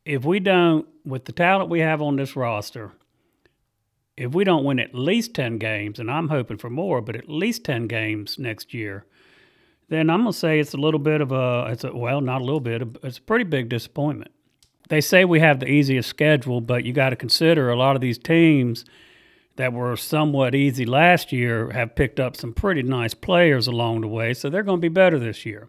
if 0.04 0.24
we 0.24 0.40
don't, 0.40 0.86
with 1.04 1.24
the 1.24 1.32
talent 1.32 1.70
we 1.70 1.80
have 1.80 2.02
on 2.02 2.16
this 2.16 2.36
roster, 2.36 2.92
if 4.16 4.32
we 4.32 4.44
don't 4.44 4.64
win 4.64 4.78
at 4.78 4.94
least 4.94 5.34
10 5.34 5.58
games, 5.58 5.98
and 5.98 6.10
I'm 6.10 6.28
hoping 6.28 6.58
for 6.58 6.70
more, 6.70 7.00
but 7.00 7.16
at 7.16 7.28
least 7.28 7.64
10 7.64 7.88
games 7.88 8.38
next 8.38 8.72
year, 8.74 9.06
then 9.88 10.10
I'm 10.10 10.22
going 10.22 10.32
to 10.32 10.38
say 10.38 10.58
it's 10.58 10.74
a 10.74 10.78
little 10.78 11.00
bit 11.00 11.20
of 11.20 11.32
a, 11.32 11.66
it's 11.70 11.84
a, 11.84 11.94
well, 11.94 12.20
not 12.20 12.40
a 12.40 12.44
little 12.44 12.60
bit, 12.60 12.82
it's 13.02 13.18
a 13.18 13.22
pretty 13.22 13.44
big 13.44 13.68
disappointment. 13.68 14.30
They 14.88 15.00
say 15.00 15.24
we 15.24 15.40
have 15.40 15.60
the 15.60 15.68
easiest 15.68 16.08
schedule, 16.08 16.60
but 16.60 16.84
you 16.84 16.92
got 16.92 17.10
to 17.10 17.16
consider 17.16 17.70
a 17.70 17.76
lot 17.76 17.96
of 17.96 18.02
these 18.02 18.18
teams 18.18 18.84
that 19.56 19.72
were 19.72 19.96
somewhat 19.96 20.54
easy 20.54 20.84
last 20.84 21.32
year 21.32 21.70
have 21.70 21.94
picked 21.94 22.18
up 22.18 22.36
some 22.36 22.52
pretty 22.52 22.82
nice 22.82 23.14
players 23.14 23.66
along 23.66 24.00
the 24.00 24.08
way, 24.08 24.34
so 24.34 24.50
they're 24.50 24.62
going 24.62 24.78
to 24.78 24.82
be 24.82 24.88
better 24.88 25.18
this 25.18 25.46
year. 25.46 25.68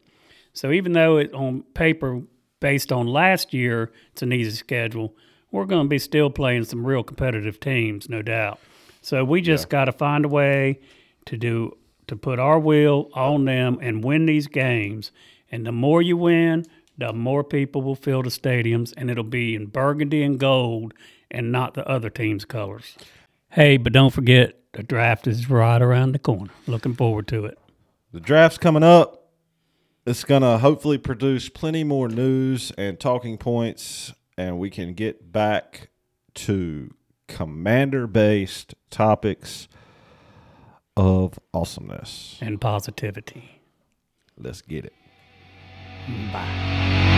So 0.53 0.71
even 0.71 0.93
though 0.93 1.17
it 1.17 1.33
on 1.33 1.63
paper, 1.73 2.21
based 2.59 2.91
on 2.91 3.07
last 3.07 3.53
year, 3.53 3.91
it's 4.11 4.21
an 4.21 4.33
easy 4.33 4.55
schedule, 4.55 5.15
we're 5.51 5.65
going 5.65 5.85
to 5.85 5.89
be 5.89 5.99
still 5.99 6.29
playing 6.29 6.63
some 6.65 6.85
real 6.85 7.03
competitive 7.03 7.59
teams, 7.59 8.09
no 8.09 8.21
doubt. 8.21 8.59
So 9.01 9.23
we 9.23 9.41
just 9.41 9.65
yeah. 9.65 9.69
got 9.69 9.85
to 9.85 9.91
find 9.91 10.25
a 10.25 10.29
way 10.29 10.79
to 11.25 11.37
do 11.37 11.77
to 12.07 12.15
put 12.15 12.39
our 12.39 12.59
will 12.59 13.09
on 13.13 13.45
them 13.45 13.77
and 13.81 14.03
win 14.03 14.25
these 14.25 14.47
games. 14.47 15.11
And 15.51 15.65
the 15.65 15.71
more 15.71 16.01
you 16.01 16.17
win, 16.17 16.65
the 16.97 17.13
more 17.13 17.43
people 17.43 17.81
will 17.81 17.95
fill 17.95 18.23
the 18.23 18.29
stadiums, 18.29 18.93
and 18.95 19.11
it'll 19.11 19.23
be 19.23 19.55
in 19.55 19.67
burgundy 19.67 20.23
and 20.23 20.39
gold 20.39 20.93
and 21.29 21.51
not 21.51 21.73
the 21.73 21.87
other 21.87 22.09
team's 22.09 22.45
colors. 22.45 22.95
Hey, 23.49 23.77
but 23.77 23.93
don't 23.93 24.13
forget 24.13 24.59
the 24.73 24.83
draft 24.83 25.27
is 25.27 25.49
right 25.49 25.81
around 25.81 26.11
the 26.11 26.19
corner. 26.19 26.51
Looking 26.67 26.93
forward 26.93 27.27
to 27.29 27.45
it. 27.45 27.57
The 28.11 28.19
draft's 28.19 28.57
coming 28.57 28.83
up. 28.83 29.31
It's 30.05 30.23
going 30.23 30.43
to 30.43 30.59
hopefully 30.59 30.97
produce 30.97 31.49
plenty 31.49 31.83
more 31.83 32.07
news 32.07 32.71
and 32.77 32.99
talking 32.99 33.37
points, 33.37 34.13
and 34.37 34.59
we 34.59 34.69
can 34.69 34.93
get 34.93 35.31
back 35.31 35.89
to 36.35 36.93
commander 37.27 38.05
based 38.05 38.75
topics 38.89 39.67
of 40.97 41.39
awesomeness 41.53 42.37
and 42.41 42.59
positivity. 42.59 43.61
Let's 44.37 44.61
get 44.61 44.85
it. 44.85 44.93
Bye. 46.31 47.14